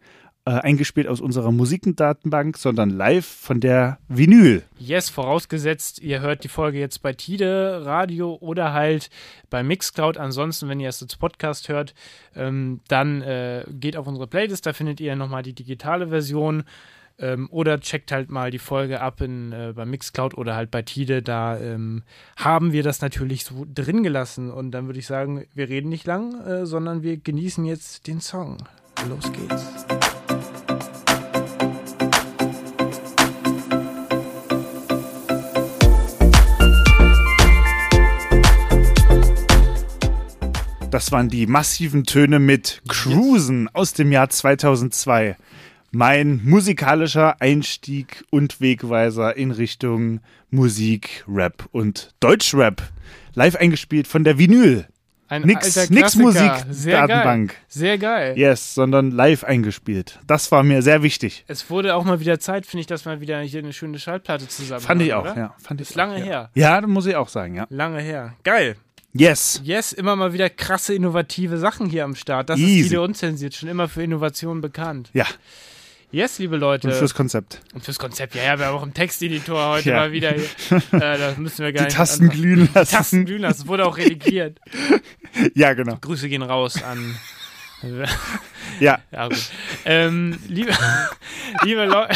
[0.47, 4.63] äh, eingespielt aus unserer Musikendatenbank, sondern live von der Vinyl.
[4.79, 9.11] Yes, vorausgesetzt, ihr hört die Folge jetzt bei Tide Radio oder halt
[9.51, 10.17] bei Mixcloud.
[10.17, 11.95] Ansonsten, wenn ihr es als Podcast hört,
[12.35, 16.65] ähm, dann äh, geht auf unsere Playlist, da findet ihr nochmal die digitale Version.
[17.19, 20.81] Ähm, oder checkt halt mal die Folge ab in, äh, bei Mixcloud oder halt bei
[20.81, 21.23] Tide.
[21.23, 22.03] Da ähm,
[22.37, 24.51] haben wir das natürlich so drin gelassen.
[24.51, 28.23] Und dann würde ich sagen, wir reden nicht lang, äh, sondern wir genießen jetzt den
[28.23, 28.57] Song.
[29.07, 29.87] Los geht's.
[40.91, 45.37] Das waren die massiven Töne mit Cruisen aus dem Jahr 2002.
[45.93, 50.21] Mein musikalischer Einstieg und Wegweiser in Richtung
[50.51, 52.83] Musik, Rap und Deutschrap.
[53.35, 54.87] Live eingespielt von der Vinyl.
[55.29, 56.25] Ein Nix- nix Klassiker.
[56.25, 56.67] Musik,
[57.69, 58.37] Sehr geil.
[58.37, 60.19] Yes, sondern live eingespielt.
[60.27, 61.45] Das war mir sehr wichtig.
[61.47, 64.49] Es wurde auch mal wieder Zeit, finde ich, dass wir wieder hier eine schöne Schallplatte
[64.49, 65.37] zusammen Fand ich auch, oder?
[65.37, 65.55] ja.
[65.59, 66.25] Fand Ist ich lange auch, ja.
[66.25, 66.51] her.
[66.55, 67.67] Ja, muss ich auch sagen, ja.
[67.71, 68.35] Lange her.
[68.43, 68.75] Geil.
[69.13, 69.61] Yes.
[69.65, 72.49] Yes, immer mal wieder krasse, innovative Sachen hier am Start.
[72.49, 72.81] Das Easy.
[72.81, 75.11] ist Tide Unzensiert, schon immer für Innovationen bekannt.
[75.13, 75.27] Ja,
[76.13, 76.89] Yes, liebe Leute.
[76.89, 77.61] und fürs Konzept.
[77.73, 78.35] Und fürs Konzept.
[78.35, 79.97] Ja, ja, wir haben auch einen Texteditor heute Ja.
[79.97, 80.43] mal wieder hier.
[80.93, 81.97] äh, das müssen wir gar Die nicht.
[81.97, 82.41] Tasten anfangen.
[82.41, 82.91] glühen lassen.
[82.97, 83.69] Tasten glühen lassen.
[83.69, 84.59] Wurde auch redigiert.
[85.55, 85.97] Ja, genau.
[86.01, 87.17] Grüße gehen raus an.
[88.81, 88.99] Ja.
[89.13, 89.39] Ja, gut.
[89.87, 90.73] Ähm, liebe,
[91.65, 92.07] liebe, Leu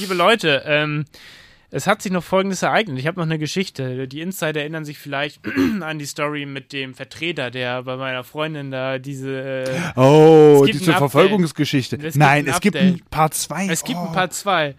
[0.00, 1.04] liebe Leute, ähm,
[1.74, 2.98] es hat sich noch Folgendes ereignet.
[2.98, 4.06] Ich habe noch eine Geschichte.
[4.06, 5.40] Die Insider erinnern sich vielleicht
[5.80, 9.64] an die Story mit dem Vertreter, der bei meiner Freundin da diese.
[9.64, 10.92] Äh, Oh, diese.
[10.92, 11.96] Verfolgungsgeschichte.
[11.96, 13.68] Es Nein, ein es gibt ein Part 2.
[13.68, 14.74] es gibt oh, ein paar zwei.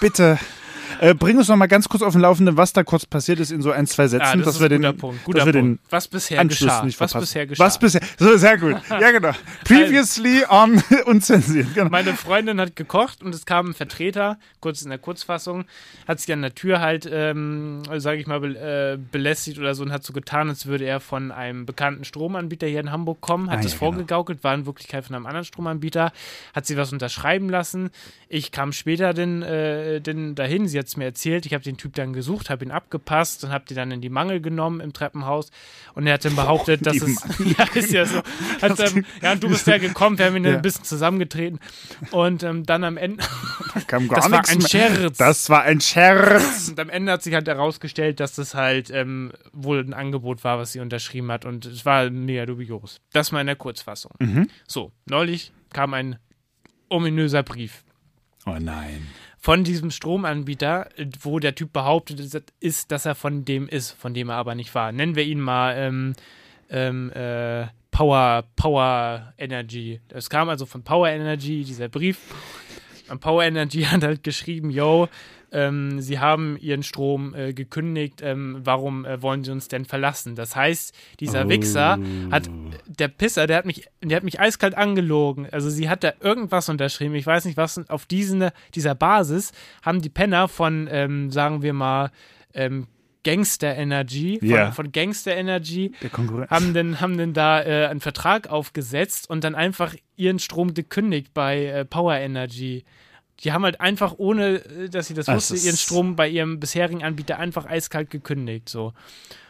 [0.00, 0.38] Bitte.
[1.00, 3.52] Äh, bring uns noch mal ganz kurz auf den Laufenden, was da kurz passiert ist
[3.52, 5.24] in so ein, zwei Sätzen, Ah, das dass ist wir ein den, guter Punkt.
[5.24, 5.80] Guter dass wir Punkt.
[5.80, 6.84] den Was bisher Anschluss geschah.
[6.84, 7.64] nicht Was bisher geschah.
[7.64, 8.76] Was bisher, so, sehr gut.
[8.90, 9.30] Ja, genau.
[9.64, 11.74] Previously on unzensiert.
[11.74, 11.90] Genau.
[11.90, 15.64] Meine Freundin hat gekocht und es kam ein Vertreter, kurz in der Kurzfassung,
[16.08, 19.82] hat sich an der Tür halt, ähm, sage ich mal, be äh, belästigt oder so
[19.84, 23.48] und hat so getan, als würde er von einem bekannten Stromanbieter hier in Hamburg kommen,
[23.50, 23.92] hat Ah, das ja, genau.
[23.92, 26.12] vorgegaukelt, war in Wirklichkeit von einem anderen Stromanbieter,
[26.54, 27.90] hat sie was unterschreiben lassen.
[28.28, 31.76] Ich kam später denn, äh, denn dahin, sie hat es mir erzählt, ich habe den
[31.76, 34.92] Typ dann gesucht, habe ihn abgepasst und habe die dann in die Mangel genommen im
[34.92, 35.50] Treppenhaus
[35.94, 37.24] und er hat dann behauptet, dass Die es,
[37.58, 38.18] ja, ist ja so,
[38.62, 40.56] hat, ähm, ja, und du bist ja gekommen, wir haben ihn Ja.
[40.56, 41.60] ein bisschen zusammengetreten
[42.10, 43.22] und ähm, dann am Ende,
[43.74, 44.68] Da kam gar das war ein mehr.
[44.68, 45.18] Scherz.
[45.18, 46.68] Das war ein Scherz.
[46.70, 50.58] und am Ende hat sich halt herausgestellt, dass das halt ähm, wohl ein Angebot war,
[50.58, 53.00] was sie unterschrieben hat und es war mega dubios.
[53.12, 54.12] Das mal in der Kurzfassung.
[54.18, 54.48] Mhm.
[54.66, 56.18] So, neulich kam ein
[56.88, 57.84] ominöser Brief
[58.46, 59.06] Oh nein.
[59.40, 62.20] Von diesem Stromanbieter, wo der Typ behauptet
[62.60, 64.92] ist, dass er von dem ist, von dem er aber nicht war.
[64.92, 66.12] Nennen wir ihn mal ähm,
[66.68, 70.00] ähm, äh, Power, Power Energy.
[70.10, 72.18] Es kam also von Power Energy, dieser Brief.
[73.08, 75.08] Und Power Energy hat halt geschrieben, yo,
[75.52, 80.34] ähm, sie haben ihren Strom äh, gekündigt, ähm, warum äh, wollen sie uns denn verlassen?
[80.36, 81.98] Das heißt, dieser Wichser
[82.30, 82.48] hat,
[82.86, 85.48] der Pisser, der hat mich, der hat mich eiskalt angelogen.
[85.50, 90.00] Also sie hat da irgendwas unterschrieben, ich weiß nicht was, auf diesen, dieser Basis haben
[90.02, 92.10] die Penner von, ähm, sagen wir mal,
[92.54, 92.86] ähm,
[93.22, 94.70] Gangster Energy, von, Ja.
[94.72, 95.92] von Gangster Energy,
[96.48, 101.34] haben denn, haben denn da äh, einen Vertrag aufgesetzt und dann einfach ihren Strom gekündigt
[101.34, 102.84] bei äh, Power Energy.
[103.44, 107.02] Die haben halt einfach, ohne äh, dass sie das wusste, ihren Strom bei ihrem bisherigen
[107.02, 108.68] Anbieter einfach eiskalt gekündigt.
[108.68, 108.92] So.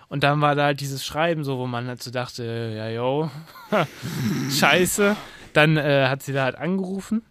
[0.09, 3.30] Und dann war da halt dieses Schreiben, so, wo man halt so dachte, ja, yo,
[4.51, 5.16] scheiße.
[5.53, 7.22] Dann äh, hat sie da halt angerufen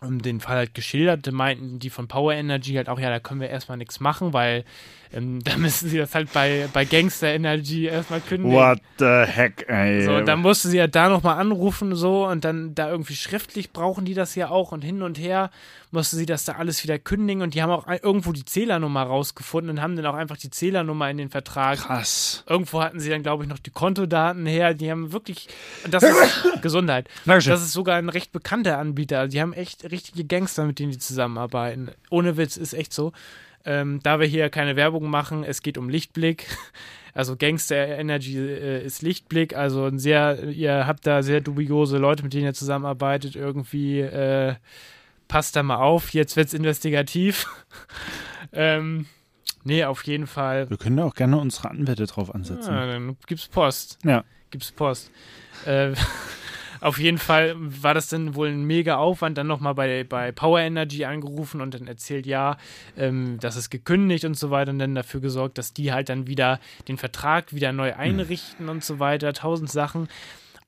[0.00, 1.30] und den Fall halt geschildert.
[1.32, 4.64] Meinten die von Power Energy halt auch, ja, da können wir erstmal nichts machen, weil
[5.16, 8.56] ähm, da müssen sie das halt bei, bei Gangster Energy erstmal kündigen.
[8.56, 10.04] What the heck, ey.
[10.04, 14.04] So, dann musste sie ja da nochmal anrufen so und dann da irgendwie schriftlich brauchen
[14.04, 15.50] die das ja auch und hin und her
[15.90, 19.70] musste sie das da alles wieder kündigen und die haben auch irgendwo die Zählernummer rausgefunden
[19.70, 21.78] und haben dann auch einfach die Zählernummer in den Vertrag.
[21.78, 22.44] Krass.
[22.48, 24.74] Irgendwo hatten sie dann, glaube ich, noch die Kontodaten her.
[24.74, 25.48] Die haben wirklich,
[25.84, 27.08] und das ist Gesundheit.
[27.24, 27.52] Dankeschön.
[27.52, 29.20] Das ist sogar ein recht bekannter Anbieter.
[29.20, 31.90] Also Die haben echt richtige Gangster, mit denen die zusammenarbeiten.
[32.10, 33.12] Ohne Witz, ist echt so.
[33.66, 36.46] Ähm, da wir hier keine Werbung machen, es geht um Lichtblick.
[37.12, 39.56] Also Gangster Energy äh, ist Lichtblick.
[39.56, 43.36] Also ein sehr, ihr habt da sehr dubiose Leute, mit denen ihr zusammenarbeitet.
[43.36, 44.56] Irgendwie äh,
[45.26, 46.12] passt da mal auf.
[46.12, 47.46] Jetzt wird's investigativ.
[48.52, 49.06] ähm,
[49.64, 50.68] nee, auf jeden Fall.
[50.68, 52.74] Wir können da auch gerne unsere Anwälte drauf ansetzen.
[52.74, 53.98] Ja, dann gibt's Post.
[54.04, 54.22] Ja.
[54.50, 55.10] Gibt's Post.
[55.64, 55.92] Äh,
[56.80, 60.60] auf jeden Fall war das dann wohl ein mega Aufwand, dann nochmal bei, bei Power
[60.60, 62.56] Energy angerufen und dann erzählt, ja,
[62.96, 66.26] ähm, das ist gekündigt und so weiter und dann dafür gesorgt, dass die halt dann
[66.26, 70.08] wieder den Vertrag wieder neu einrichten und so weiter, tausend Sachen.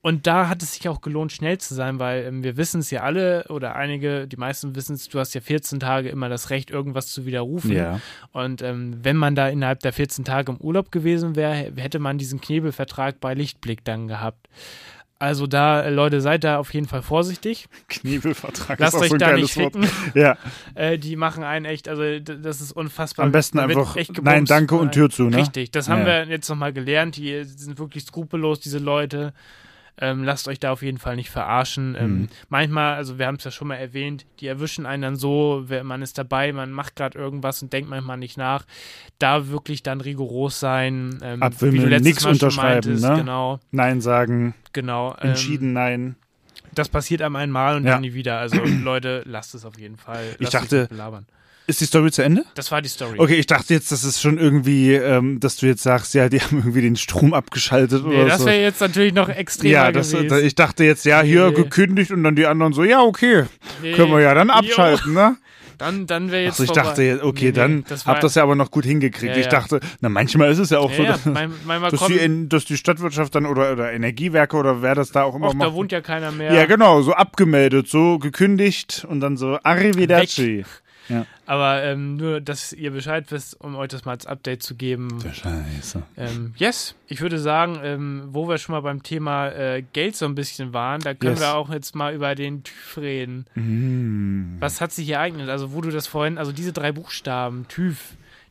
[0.00, 2.90] Und da hat es sich auch gelohnt, schnell zu sein, weil ähm, wir wissen es
[2.90, 6.50] ja alle oder einige, die meisten wissen es, du hast ja 14 Tage immer das
[6.50, 7.72] Recht, irgendwas zu widerrufen.
[7.72, 8.00] Ja.
[8.30, 12.16] Und ähm, wenn man da innerhalb der 14 Tage im Urlaub gewesen wäre, hätte man
[12.16, 14.48] diesen Knebelvertrag bei Lichtblick dann gehabt.
[15.20, 17.66] Also da, äh, Leute, seid da auf jeden Fall vorsichtig.
[17.88, 19.74] Knebelvertrag Lasst ist auch euch so ein da nicht Wort.
[19.74, 19.90] ficken.
[20.14, 20.36] Ja,
[20.76, 23.24] Äh, die machen einen echt, also das ist unfassbar.
[23.26, 25.38] am besten einfach Nein, danke und Tür zu, ne?
[25.38, 26.06] Richtig, das haben Ja.
[26.06, 27.16] wir jetzt nochmal gelernt.
[27.16, 29.32] Die sind wirklich skrupellos, diese Leute.
[30.00, 31.96] Ähm, lasst euch da auf jeden Fall nicht verarschen.
[31.98, 32.28] Ähm, Mhm.
[32.48, 36.02] manchmal, also wir haben es ja schon mal erwähnt, die erwischen einen dann so, man
[36.02, 38.64] ist dabei, man macht gerade irgendwas und denkt manchmal nicht nach.
[39.18, 41.18] Da wirklich dann rigoros sein.
[41.22, 43.16] Ähm, Abwimmeln, schon unterschreiben, meintest, ne?
[43.16, 45.16] Genau, Nein sagen, genau.
[45.20, 46.16] Ähm, entschieden nein.
[46.74, 47.92] Das passiert einem einmal und Ja.
[47.92, 48.38] dann nie wieder.
[48.38, 50.36] Also Leute, lasst es auf jeden Fall.
[50.38, 50.88] Ich Lasst euch dachte-.
[51.68, 52.44] Ist die Story zu Ende?
[52.54, 53.16] Das war die Story.
[53.18, 56.40] Okay, ich dachte jetzt, das ist schon irgendwie, ähm, dass du jetzt sagst, ja, die
[56.42, 58.46] haben irgendwie den Strom abgeschaltet Nee, oder das so.
[58.46, 60.28] wäre jetzt natürlich noch extremer ja, das, gewesen.
[60.28, 61.54] da- ich dachte jetzt, ja, hier Nee.
[61.54, 63.44] gekündigt und dann die anderen so, ja, okay,
[63.82, 63.92] Nee.
[63.92, 64.54] können wir ja dann Jo.
[64.54, 65.36] abschalten, ne?
[65.76, 66.82] Dann, dann wäre jetzt Achso, ich vorbei.
[66.82, 69.34] dachte, jetzt, okay, Nee, nee, dann das habt das ja aber noch gut hingekriegt.
[69.34, 69.50] Ja, Ich ja.
[69.50, 72.64] dachte, na, manchmal ist es ja auch ja, so, dass, mein, manchmal dass, die, dass
[72.64, 75.74] die Stadtwirtschaft dann oder, oder Energiewerke oder wer das da auch immer och, da macht.
[75.74, 76.52] wohnt ja keiner mehr.
[76.52, 80.64] Ja, genau, so abgemeldet, so gekündigt und dann so Arrivederci.
[81.46, 85.18] Aber ähm, nur, dass ihr Bescheid wisst, um euch das mal als Update zu geben.
[85.20, 86.02] Scheiße.
[86.16, 90.26] Ähm, yes, ich würde sagen, ähm, wo wir schon mal beim Thema äh, Geld so
[90.26, 91.40] ein bisschen waren, da können Yes.
[91.40, 93.46] wir auch jetzt mal über den TÜV reden.
[93.54, 94.60] Mm.
[94.60, 95.48] Was hat sich ereignet?
[95.48, 97.98] Also, wo du das vorhin, also diese drei Buchstaben, TÜV,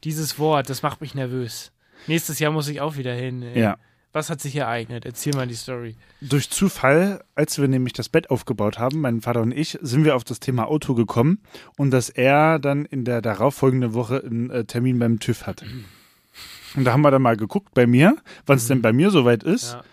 [0.03, 1.71] dieses Wort, das macht mich nervös.
[2.07, 3.41] Nächstes Jahr muss ich auch wieder hin.
[3.43, 3.59] ey.
[3.61, 3.77] Ja.
[4.13, 5.05] Was hat sich ereignet?
[5.05, 5.95] Erzähl mal die Story.
[6.21, 10.15] Durch Zufall, als wir nämlich das Bett aufgebaut haben, mein Vater und ich, sind wir
[10.15, 11.39] auf das Thema Auto gekommen
[11.77, 15.63] und dass er dann in der darauffolgenden Woche einen äh, Termin beim TÜV hat.
[16.75, 19.43] Und da haben wir dann mal geguckt bei mir, wann es denn bei mir soweit
[19.43, 19.73] ist.
[19.73, 19.83] Ja.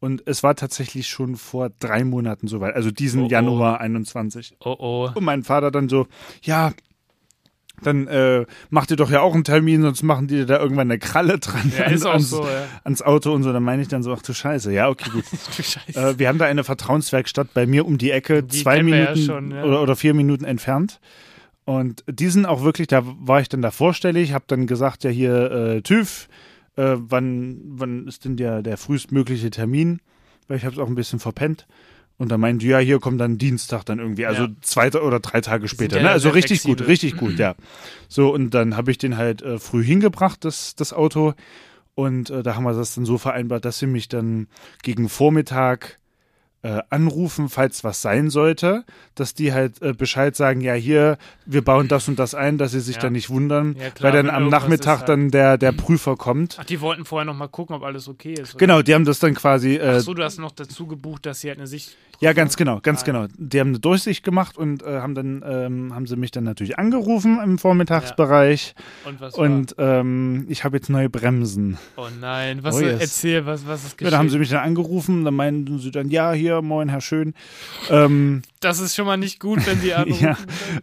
[0.00, 3.28] Und es war tatsächlich schon vor drei Monaten soweit, also diesen Oh, oh.
[3.28, 4.56] Januar 21.
[4.58, 5.10] Oh oh.
[5.14, 6.08] Und mein Vater dann so,
[6.42, 6.72] ja,
[7.82, 10.90] dann äh, macht ihr doch ja auch einen Termin, sonst machen die dir da irgendwann
[10.90, 12.66] eine Kralle dran Ja, ist auch ans, so, ja.
[12.84, 13.52] ans Auto und so.
[13.52, 15.24] Dann meine ich dann so, ach du Scheiße, ja, okay, gut.
[15.56, 15.98] Du Scheiße.
[15.98, 19.10] Äh, wir haben da eine Vertrauenswerkstatt bei mir um die Ecke, Die zwei wir ja
[19.10, 21.00] Minuten schon, oder, oder vier Minuten entfernt.
[21.64, 25.10] Und die sind auch wirklich, da war ich dann da vorstellig, habe dann gesagt, ja
[25.10, 26.28] hier äh, TÜV,
[26.76, 30.00] äh, wann, wann ist denn der, der frühestmögliche Termin?
[30.48, 31.66] Weil ich habe es auch ein bisschen verpennt.
[32.22, 34.50] Und da meinen die, ja, hier kommt dann Dienstag dann irgendwie, also Ja.
[34.60, 35.96] zwei oder drei Tage später.
[35.96, 36.10] ja ne?
[36.10, 36.86] Also richtig gut, flexibel.
[36.86, 37.56] richtig gut, ja.
[38.06, 41.34] So, und dann habe ich den halt äh, früh hingebracht, das, das Auto.
[41.96, 44.46] Und äh, da haben wir das dann so vereinbart, dass sie mich dann
[44.84, 45.98] gegen Vormittag
[46.64, 48.84] äh, anrufen, falls was sein sollte,
[49.16, 52.70] dass die halt äh, Bescheid sagen, ja hier, wir bauen das und das ein, dass
[52.72, 53.02] sie sich Ja.
[53.02, 55.08] dann nicht wundern, Ja, klar, weil dann am Nachmittag halt.
[55.08, 56.56] dann der, der Prüfer kommt.
[56.60, 58.54] Ach, die wollten vorher noch mal gucken, ob alles okay ist.
[58.54, 58.58] oder?
[58.58, 61.40] Genau, die haben das dann quasi, äh, Ach so, du hast noch dazu gebucht, dass
[61.40, 61.96] sie halt eine Sicht.
[62.20, 63.26] ja ganz genau, ganz Ah, genau.
[63.36, 66.78] Die haben eine Durchsicht gemacht und äh, haben dann, ähm, haben sie mich dann natürlich
[66.78, 71.78] angerufen im Vormittagsbereich Und was und ähm, ich habe jetzt neue Bremsen.
[71.96, 73.00] Oh nein, was Oh, yes.
[73.00, 74.10] erzähl, was, was ist Ja, geschehen?
[74.12, 77.00] da haben sie mich dann angerufen, dann meinten sie dann, ja, hier, hier, moin, Herr
[77.00, 77.34] Schön.
[77.90, 80.22] Ähm, Das ist schon mal nicht gut, wenn sie anrufen.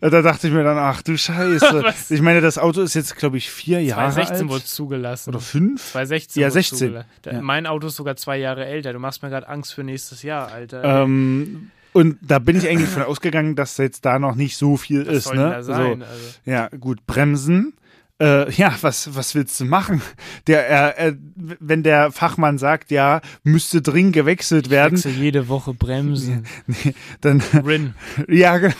[0.01, 1.83] ja, da dachte ich mir dann, ach du Scheiße.
[2.09, 4.49] Ich meine, das Auto ist jetzt, glaube ich, vier Jahre 2016 alt.
[4.49, 5.29] wurde zugelassen.
[5.29, 5.91] Oder fünf?
[5.91, 6.77] 2016 Ja, wurde es 16.
[6.77, 7.09] zugelassen.
[7.21, 7.41] Da- Ja.
[7.41, 8.93] Mein Auto ist sogar zwei Jahre älter.
[8.93, 10.83] Du machst mir gerade Angst für nächstes Jahr, Alter.
[11.03, 15.07] Ähm, und da bin ich eigentlich von ausgegangen, dass jetzt da noch nicht so viel
[15.07, 15.33] Was ist.
[15.33, 15.49] Ne?
[15.49, 15.99] da sein?
[15.99, 16.05] So.
[16.05, 17.73] Also, Ja, gut, bremsen.
[18.21, 20.01] Äh, ja, was, was willst du machen?
[20.47, 25.73] Der, er, er, wenn der Fachmann sagt, ja, müsste dringend gewechselt werden, wechsel jede Woche
[25.73, 26.45] Bremsen.
[27.21, 27.93] dann, Rin.
[28.27, 28.73] ja, ge-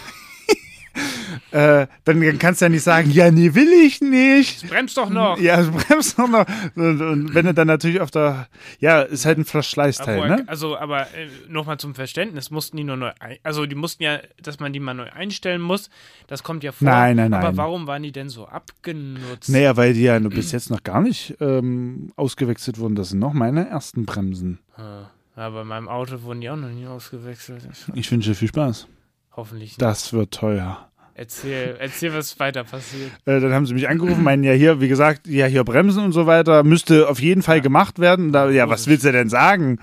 [1.52, 4.68] äh, dann kannst du ja nicht sagen, ja, nee, will ich nicht.
[4.70, 5.38] Bremst doch noch.
[5.40, 6.46] Ja, also bremst noch noch.
[6.76, 8.48] Und, und wenn du dann natürlich auf der,
[8.80, 10.44] ja, ist halt ein Verschleißteil, Aber, ne?
[10.48, 14.20] Also, aber äh, nochmal zum Verständnis, mussten die nur neu, ein, also die mussten ja,
[14.42, 15.90] dass man die mal neu einstellen muss,
[16.28, 16.86] das kommt ja vor.
[16.86, 17.58] Nein, nein, Aber nein.
[17.58, 19.50] warum waren die denn so abgenutzt?
[19.50, 22.96] Naja, weil die ja bis jetzt noch gar nicht ähm, ausgewechselt wurden.
[22.96, 24.60] Das sind noch meine ersten Bremsen.
[24.76, 27.68] Ah, Ja, bei meinem Auto wurden die auch noch nie ausgewechselt.
[27.94, 28.88] Ich wünsche dir viel Spaß.
[29.36, 29.82] Hoffentlich nicht.
[29.82, 30.89] Das wird teuer.
[31.20, 33.12] Erzähl, erzähl, was weiter passiert.
[33.26, 36.14] Äh, dann haben sie mich angerufen, meinen ja hier, wie gesagt, ja hier Bremsen und
[36.14, 38.32] so weiter, müsste auf jeden Fall gemacht werden.
[38.32, 39.80] Da, ja, was willst du denn sagen?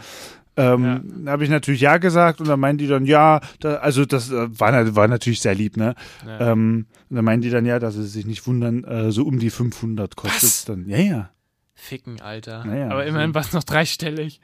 [0.56, 4.06] Ähm, Da habe ich natürlich ja gesagt und dann meinen die dann, ja, da, also
[4.06, 5.94] das äh, war, war natürlich sehr lieb, ne?
[6.26, 6.52] Ja.
[6.52, 9.38] Ähm, und dann meinen die dann ja, dass sie sich nicht wundern, äh, so um
[9.38, 10.64] die 500 kostet Was?
[10.64, 10.88] dann.
[10.88, 11.30] Ja, ja.
[11.74, 12.64] Ficken, Alter.
[12.64, 13.10] Naja, aber so.
[13.10, 14.40] immerhin war es noch dreistellig.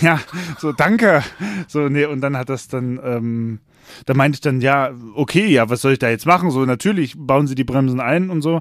[0.00, 0.20] Ja,
[0.58, 1.22] so danke.
[1.66, 3.58] So, nee, und dann hat das dann, ähm,
[4.06, 6.50] da meinte ich dann, ja, okay, ja, was soll ich da jetzt machen?
[6.50, 8.60] So, natürlich bauen sie die Bremsen ein und so.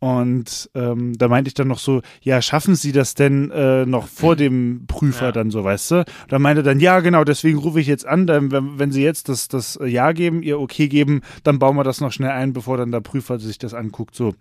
[0.00, 4.06] Und ähm, da meinte ich dann noch so, ja, schaffen Sie das denn äh, noch
[4.06, 5.32] vor dem Prüfer Ja.
[5.32, 6.04] dann so, weißt du?
[6.28, 9.28] Da meinte dann, ja, genau, deswegen rufe ich jetzt an, dann, wenn, wenn Sie jetzt
[9.28, 12.76] das, das Ja geben, ihr Okay geben, dann bauen wir das noch schnell ein, bevor
[12.76, 14.34] dann der Prüfer sich das anguckt, so.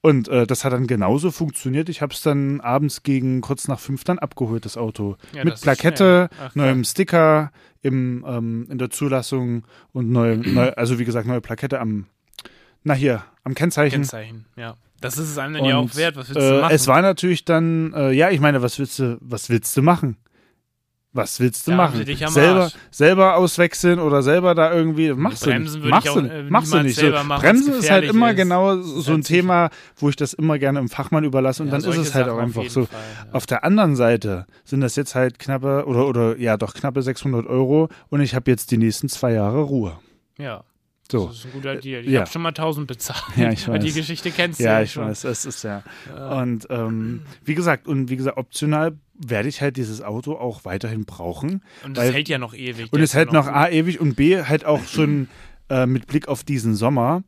[0.00, 1.90] Und äh, das hat dann genauso funktioniert.
[1.90, 5.16] Ich habe es dann abends gegen kurz nach fünf dann abgeholt, das Auto.
[5.34, 6.30] Ja, Mit das Plakette.
[6.42, 7.52] Ach, neuem Sticker
[7.82, 12.06] im, ähm, in der Zulassung und neu, neu, also wie gesagt, neue Plakette am,
[12.82, 13.96] na hier, am Kennzeichen.
[14.00, 14.76] Kennzeichen, ja.
[15.04, 16.16] Das ist es einem dann ja auch wert.
[16.16, 16.74] Was willst du äh, machen?
[16.74, 20.16] Es war natürlich dann, äh, ja, ich meine, was willst du, was willst du machen?
[21.16, 22.04] Was willst du haben machen?
[22.28, 22.72] selber, Arsch.
[22.90, 26.04] selber auswechseln oder selber da irgendwie, machst Bremsen du würde nicht.
[26.06, 26.50] ich Machst auch, du, äh, nicht.
[26.50, 26.94] machst du nicht.
[26.96, 28.36] So, selber machen, Bremsen ist halt immer ist.
[28.36, 31.88] genau so ein Thema, wo ich das immer gerne im Fachmann überlasse und Ja, dann
[31.88, 32.86] ist es halt Sachen auch einfach so.
[32.86, 32.98] Fall,
[33.28, 33.32] ja.
[33.32, 37.46] Auf der anderen Seite sind das jetzt halt knappe oder oder ja doch knappe 600
[37.46, 39.98] Euro und ich habe jetzt die nächsten zwei Jahre Ruhe.
[40.38, 40.64] Ja.
[41.10, 41.26] So.
[41.26, 42.02] Das ist ein guter Deal.
[42.04, 42.20] Ich ja.
[42.20, 43.22] habe schon mal 1000 bezahlt.
[43.36, 43.94] Ja, ich Weil Die weiß.
[43.94, 45.04] Geschichte kennst du Ja, ja ich schon.
[45.06, 45.82] weiß, es ist ja.
[46.08, 46.40] Ja.
[46.40, 51.04] Und ähm, wie gesagt, und wie gesagt, optional werde ich halt dieses Auto auch weiterhin
[51.04, 51.62] brauchen.
[51.84, 52.92] Und das weil- hält ja noch ewig.
[52.92, 53.54] Und es hält noch gut.
[53.54, 55.28] A ewig und B halt auch schon
[55.68, 57.22] äh, mit Blick auf diesen Sommer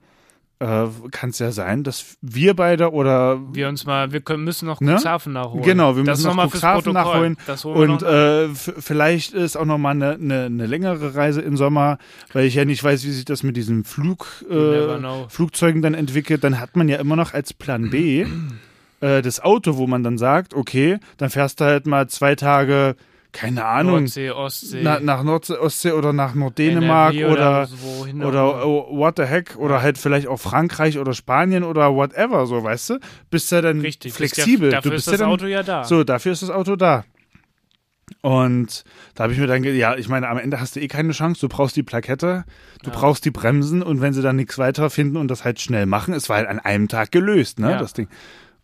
[0.58, 4.66] äh, kann es ja sein, dass wir beide oder Wir uns mal, wir können, müssen
[4.66, 4.94] noch Ne?
[4.94, 5.64] Cuxhaven nachholen.
[5.64, 7.36] Genau, wir das müssen noch Cuxhaven nachholen.
[7.64, 11.98] Und äh, vielleicht ist auch noch mal eine, eine, eine längere Reise im Sommer,
[12.32, 15.28] weil ich ja nicht weiß, wie sich das mit diesen Flug, äh.
[15.28, 16.42] Flugzeugen dann entwickelt.
[16.44, 18.26] Dann hat man ja immer noch als Plan B
[19.00, 22.96] äh, das Auto, wo man dann sagt, okay, dann fährst du halt mal zwei Tage,
[23.36, 24.80] keine Ahnung, Nordsee, Ostsee.
[24.82, 28.66] na, nach Nordsee, Ostsee oder nach Norddänemark oder auch oder immer.
[28.66, 32.90] oh, what the heck oder halt vielleicht auch Frankreich oder Spanien oder whatever, so weißt
[32.90, 32.98] du,
[33.30, 34.70] bist ja dann Richtig, flexibel.
[34.70, 35.84] Dafür du bist ist das ja dann, Auto ja da.
[35.84, 37.04] So, dafür ist das Auto da.
[38.22, 38.84] Und
[39.14, 41.12] da habe ich mir dann, ge- ja, ich meine, am Ende hast du eh keine
[41.12, 41.40] Chance.
[41.40, 42.44] Du brauchst die Plakette,
[42.84, 42.96] du Ja.
[42.96, 46.14] brauchst die Bremsen und wenn sie dann nichts weiter finden und das halt schnell machen,
[46.14, 47.78] es war halt an einem Tag gelöst, ne, Ja.
[47.78, 48.08] das Ding.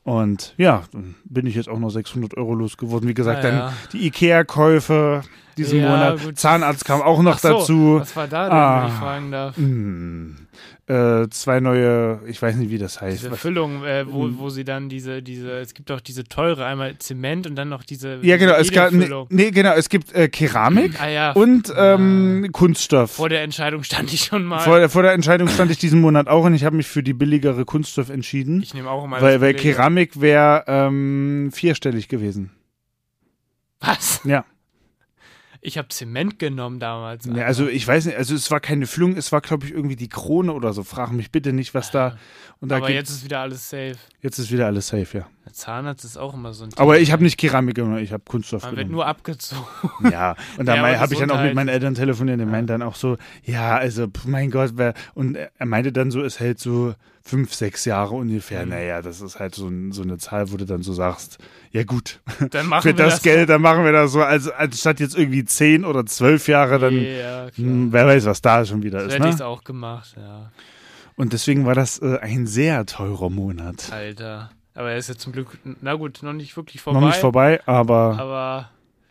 [0.05, 3.09] Und ja, dann bin ich jetzt auch noch 600 Euro losgeworden.
[3.09, 3.73] Wie gesagt, Na dann ja.
[3.93, 5.23] die Ikea-Käufe
[5.57, 6.23] diesen Ja, Monat.
[6.25, 6.39] gut.
[6.39, 7.97] Zahnarzt kam auch noch so, dazu.
[8.01, 8.81] Was war da denn, Ah.
[8.83, 9.57] wenn ich fragen darf?
[9.57, 10.37] Hm.
[10.89, 13.23] Äh, zwei neue, ich weiß nicht, wie das heißt.
[13.23, 14.39] Diese Füllung, äh, wo, Mhm.
[14.39, 17.85] wo sie dann diese, diese, es gibt auch diese teure, einmal Zement und dann noch
[17.85, 21.73] diese ja, genau, es gab, nee, nee, genau, es gibt äh, Keramik Ah ja, und
[21.77, 23.13] ähm, Kunststoff.
[23.13, 24.59] vor der Entscheidung stand ich schon mal.
[24.59, 27.05] Vor, der- vor der Entscheidung stand ich diesen Monat auch und ich habe mich für
[27.05, 28.61] die billigere Kunststoff entschieden.
[28.61, 29.55] ich nehme auch mal Weil, weil.
[29.55, 32.51] Keramik wäre ähm, vierstellig gewesen.
[33.81, 34.21] Was?
[34.25, 34.45] Ja.
[35.65, 37.25] Ich habe Zement genommen damals.
[37.25, 37.45] ja.
[37.45, 40.09] Also ich weiß nicht, also es war keine Füllung, es war glaube ich irgendwie die
[40.09, 40.83] Krone oder so.
[40.83, 42.19] Frag mich bitte nicht, was da.
[42.61, 43.95] Und da Aber jetzt ist wieder alles safe.
[44.21, 45.29] jetzt ist wieder alles safe, ja.
[45.45, 47.03] Der Zahnarzt ist auch immer so ein Aber Thema.
[47.03, 48.93] ich habe nicht Keramik genommen, ich habe Kunststoff Man wird genommen.
[48.95, 49.65] nur abgezogen.
[50.11, 52.69] Ja, und da Ja, aber habe ich dann auch mit meinen Eltern telefoniert, die meinten
[52.69, 56.61] dann auch so, ja, also mein Gott, wer, und er meinte dann so, es hält
[56.61, 58.65] so fünf, sechs Jahre ungefähr.
[58.65, 58.71] Mhm.
[58.71, 61.39] Naja, das ist halt so, so eine Zahl, wo du dann so sagst,
[61.73, 62.21] ja gut,
[62.51, 65.17] Dann machen für wir das, das Geld, dann machen wir das so, als anstatt jetzt
[65.19, 67.53] irgendwie zehn oder zwölf Jahre, dann Ja, klar.
[67.57, 69.15] hm, wer weiß, was da schon wieder So ist.
[69.15, 69.47] hätte ich es Ne?
[69.47, 70.53] auch gemacht, ja.
[71.17, 73.93] Und deswegen war das äh, ein sehr teurer Monat.
[73.93, 74.51] Alter.
[74.75, 77.01] Aber er ist jetzt zum Glück, na gut, noch nicht wirklich vorbei.
[77.01, 78.71] Noch nicht vorbei, aber Aber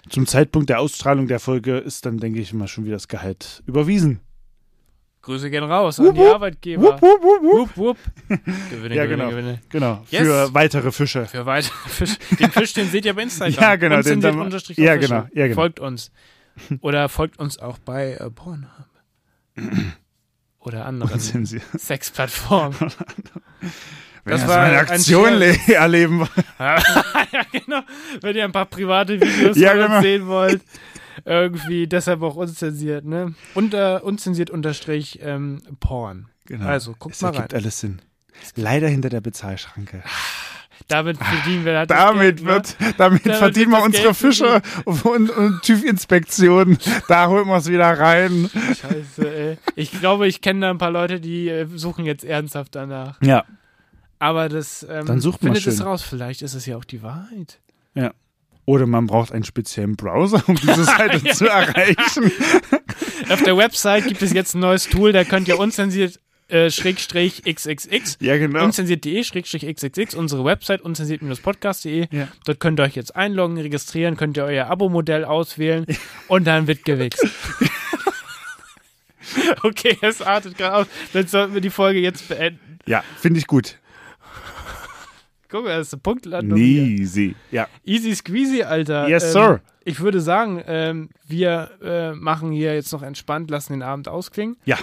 [0.09, 3.61] Zum Zeitpunkt der Ausstrahlung der Folge ist dann, denke ich mal, schon wieder das Gehalt
[3.67, 4.19] überwiesen.
[5.21, 6.81] Grüße gehen raus an die Arbeitgeber.
[6.81, 7.77] Wupp, wupp, wupp.
[7.77, 7.97] Wupp, wupp.
[8.71, 9.29] Gewinne, Ja, gewinne, genau.
[9.29, 9.61] gewinne.
[9.69, 10.21] Genau, Yes.
[10.23, 11.27] für weitere Fische.
[11.27, 12.17] Für weitere Fisch.
[12.39, 13.53] Den Fisch, den seht ihr bei Instagram.
[13.61, 15.53] Ja, genau, den dann- unterstrich ja, genau, ja, genau.
[15.53, 16.11] Folgt uns.
[16.81, 18.67] Oder folgt uns auch bei äh, Pornhub.
[20.59, 21.19] Oder anderen.
[21.19, 22.75] Sexplattformen.
[24.23, 26.27] Wenn Das das war eine ein Aktion le- erleben.
[26.59, 26.77] ja,
[27.51, 27.81] genau.
[28.21, 30.01] Wenn ihr ein paar private Videos Ja, genau.
[30.01, 30.61] sehen wollt.
[31.25, 33.33] Irgendwie, deshalb auch unzensiert, ne?
[33.53, 36.29] Unter, unzensiert unterstrich ähm, Porn.
[36.45, 36.65] Genau.
[36.65, 37.35] Also, guckt es mal rein.
[37.37, 38.01] ergibt alles Sinn.
[38.55, 40.03] Leider hinter der Bezahlschranke.
[40.87, 42.47] Damit verdienen wir halt Damit ne?
[42.47, 46.77] wird, damit, Damit verdienen wir unsere Geld Fische und, und TÜV-Inspektionen.
[47.07, 48.49] Da holen wir es wieder rein.
[48.53, 49.57] Scheiße, ey.
[49.75, 53.21] Ich glaube, ich kenne da ein paar Leute, die äh, suchen jetzt ernsthaft danach.
[53.21, 53.45] Ja.
[54.21, 56.03] Aber das ähm, Dann sucht findet es raus.
[56.03, 57.59] Vielleicht ist es ja auch die Wahrheit.
[57.95, 58.13] Ja.
[58.65, 62.31] Oder man braucht einen speziellen Browser, um diese Seite zu erreichen.
[63.29, 66.19] Auf der Website gibt es jetzt ein neues Tool, da könnt ihr unzensiert
[66.49, 68.63] äh, Schrägstrich XXX Ja, genau.
[68.63, 72.07] unzensiert.de Schrägstrich XXX, unsere Website unzensiert-podcast.de.
[72.11, 72.27] Ja.
[72.45, 75.87] Dort könnt ihr euch jetzt einloggen, registrieren, könnt ihr euer Abo-Modell auswählen
[76.27, 77.25] und dann wird gewichst.
[79.63, 80.87] okay, es artet gerade aus.
[81.11, 82.77] Dann sollten wir die Folge jetzt beenden.
[82.85, 83.77] Ja, finde ich gut.
[85.51, 86.57] Guck mal, das ist eine Punktlandung.
[86.57, 86.81] hier.
[86.83, 87.35] Easy.
[87.51, 87.67] Ja.
[87.85, 89.07] Easy squeezy, Alter.
[89.09, 89.61] Yes, ähm, sir.
[89.83, 94.57] Ich würde sagen, ähm, wir äh, machen hier jetzt noch entspannt, lassen den Abend ausklingen.
[94.65, 94.77] Ja.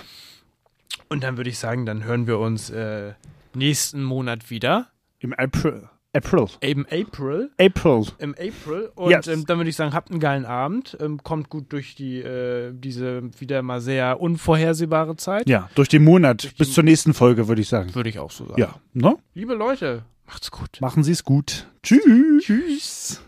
[1.09, 3.13] Und dann würde ich sagen, dann hören wir uns äh,
[3.55, 4.89] nächsten Monat wieder.
[5.21, 5.89] Im April.
[6.15, 6.47] April.
[6.61, 7.51] Im April.
[7.61, 8.07] April.
[8.19, 8.91] Im April.
[8.95, 9.27] Und Yes.
[9.29, 10.97] ähm, dann würde ich sagen, habt einen geilen Abend.
[11.01, 15.49] Ähm, kommt gut durch die äh, diese wieder mal sehr unvorhersehbare Zeit.
[15.49, 16.43] Ja, durch den Monat.
[16.45, 17.95] Durch bis die- zur nächsten Folge, würde ich sagen.
[17.95, 18.61] Würde ich auch so sagen.
[18.61, 18.75] Ja.
[18.95, 19.17] Ne?
[19.35, 20.81] Liebe Leute, macht's gut.
[20.81, 21.67] Machen Sie es gut.
[21.83, 22.45] Tschüss.
[22.45, 23.21] Tschüss.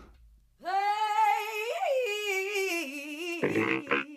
[3.41, 4.07] Hey.